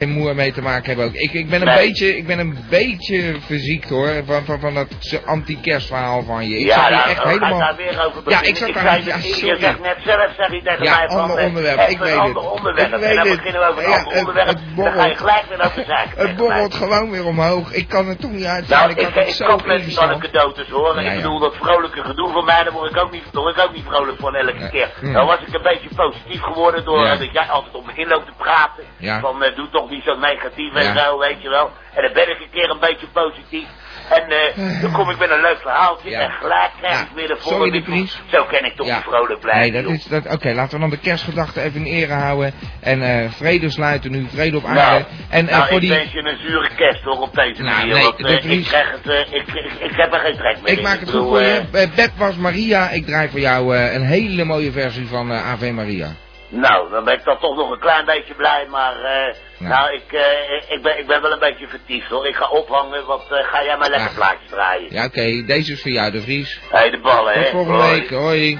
[0.00, 1.12] Ik geen moer mee te maken hebben ook.
[1.14, 1.86] Ik, ik, ben een Nee.
[1.86, 4.88] beetje, ik ben een beetje verziekt hoor, van, van, van dat
[5.26, 6.58] anti-kerstverhaal van je.
[6.58, 7.58] Ik ja, zat hier nou, echt ik helemaal...
[7.58, 8.82] daar weer over Ja, ik zat daar...
[8.82, 9.60] zei, Ja, je sorry.
[9.60, 11.20] zegt net zelf, zeg je tegen Ja, mij van...
[11.20, 12.36] ander eh, onderwerp, ik weet een het.
[12.36, 12.92] onderwerp.
[12.94, 13.36] Ik weet en dan het.
[13.36, 14.48] beginnen we over een Ja, ander onderwerp.
[14.48, 17.72] het dan ga je gelijk weer over zeiken Het borrelt gewoon weer omhoog.
[17.72, 18.90] Ik kan het toch niet Nou, uitstaan.
[18.90, 20.10] ik ik, had ik, het zo kan met die ingesteld.
[20.10, 21.04] anekdotes horen.
[21.04, 23.64] Ja, ik bedoel, dat vrolijke gedoe van mij, daar word ik ook niet, word ik
[23.64, 24.90] ook niet vrolijk van elke keer.
[25.00, 25.10] Hm.
[25.10, 28.26] Nou was ik een beetje positief geworden door dat jij altijd op me in loopt
[28.26, 28.84] te praten.
[29.20, 31.04] Van, eh, doe toch niet zo negatief en Ja.
[31.04, 31.70] zo, weet je wel.
[31.94, 33.66] En dan ben ik een keer een beetje positief.
[34.08, 36.20] En eh, dan kom ik met een leuk verhaaltje Ja.
[36.20, 38.22] en gelijk krijg ik weer de Sorry, volle de Vries.
[38.32, 39.00] Zo kan ik toch Ja.
[39.02, 39.72] vrolijk blijven.
[39.72, 40.26] Nee, dat is dat.
[40.32, 42.52] Oké, laten we dan de kerstgedachte even in ere houden.
[42.80, 45.04] En eh, vrede sluiten nu, vrede op Nou, aarde.
[45.30, 45.90] en eh, nou, voor ik die.
[45.90, 47.94] wens je een zure kerst hoor op deze Nou, manier.
[47.94, 50.76] nee, want de ik krijg het, ik, ik, ik heb er geen trek meer Ik
[50.78, 50.84] in.
[50.84, 51.62] maak het goed voor je.
[51.94, 52.90] Beb was Maria.
[52.90, 56.08] Ik draai voor jou een hele mooie versie van Ave Maria.
[56.50, 59.68] Nou, dan ben ik dan toch nog een klein beetje blij, maar eh, Ja.
[59.68, 62.26] nou, ik, eh, ik, ben, ik ben wel een beetje vertiefd hoor.
[62.26, 64.14] Ik ga ophangen, want eh, ga jij maar lekker Ja.
[64.14, 64.92] plaatjes draaien.
[64.92, 65.42] Ja, oké.
[65.46, 66.60] Deze is voor jou, de Vries.
[66.70, 67.50] Hé, hey, de ballen, Tot hè.
[67.50, 68.00] volgende Hoi.
[68.00, 68.10] week.
[68.10, 68.58] Hoi.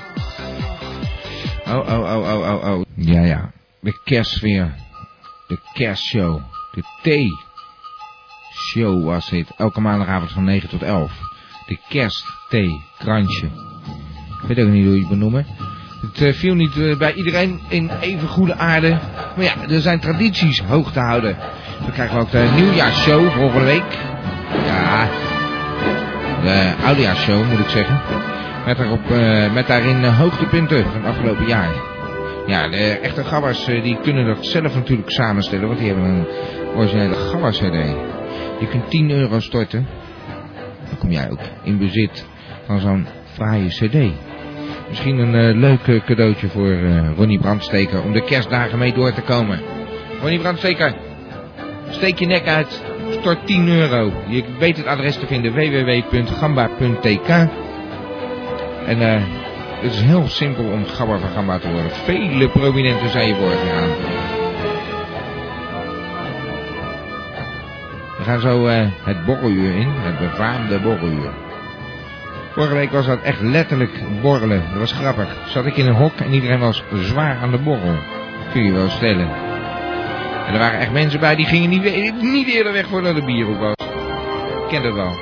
[1.69, 2.83] Oh, oh, oh, oh, oh, oh.
[2.97, 3.51] Ja, ja.
[3.81, 4.75] De kerstsfeer.
[5.47, 6.41] De kerstshow.
[6.75, 9.51] De thee-show was dit.
[9.57, 11.13] Elke maandagavond van 9 tot 11.
[11.67, 13.47] De kerst-thee-krantje.
[14.43, 15.47] Ik weet ook niet hoe je het benoemen.
[16.13, 18.99] Het eh, viel niet eh, bij iedereen in even goede aarde.
[19.37, 21.37] Maar ja, er zijn tradities hoog te houden.
[21.81, 23.99] Dan krijgen we ook de nieuwjaarsshow volgende week.
[24.67, 25.09] Ja,
[26.43, 28.01] de oudejaarsshow moet ik zeggen.
[28.67, 31.71] Met, daarop, eh, met daarin hoogtepunten van het afgelopen jaar.
[32.47, 36.27] Ja, de echte gabbers die kunnen dat zelf natuurlijk samenstellen, want die hebben een
[36.77, 37.95] originele gabbers CD.
[38.61, 39.87] Je kunt 10 euro storten.
[40.89, 42.27] Dan kom jij ook in bezit
[42.67, 44.28] van zo'n fraaie CD.
[44.89, 49.13] Misschien een eh, leuk eh, cadeautje voor eh, Ronnie Brandsteker om de kerstdagen mee door
[49.13, 49.61] te komen.
[50.21, 50.95] Ronnie Brandsteker,
[51.89, 54.13] steek je nek uit, stort 10 euro.
[54.27, 57.29] Je weet het adres te vinden www.gamba.tk.
[58.87, 58.99] En
[59.81, 61.91] het is heel simpel om Gabba van Gamba te worden.
[61.91, 63.91] Vele prominenten zijn je voorgegaan.
[68.29, 68.67] gaan zo
[69.03, 71.48] het borreluur in, het befaamde borreluur.
[72.59, 74.63] Vorige week was dat echt letterlijk borrelen.
[74.71, 75.37] Dat was grappig.
[75.47, 77.99] Zat ik in een hok en iedereen was zwaar aan de borrel.
[78.53, 79.29] Kun je wel stellen.
[80.47, 83.59] En er waren echt mensen bij die gingen niet, niet eerder weg voordat de bierhoek
[83.59, 83.75] was.
[84.63, 85.13] Ik ken dat wel.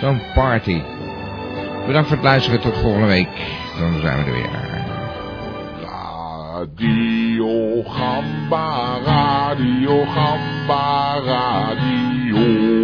[0.00, 0.82] Zo'n party.
[1.86, 2.60] Bedankt voor het luisteren.
[2.60, 3.28] Tot volgende week.
[3.78, 4.72] Dan zijn we er weer.
[6.52, 12.83] Radio Gamba, Radio Gamba, Radio.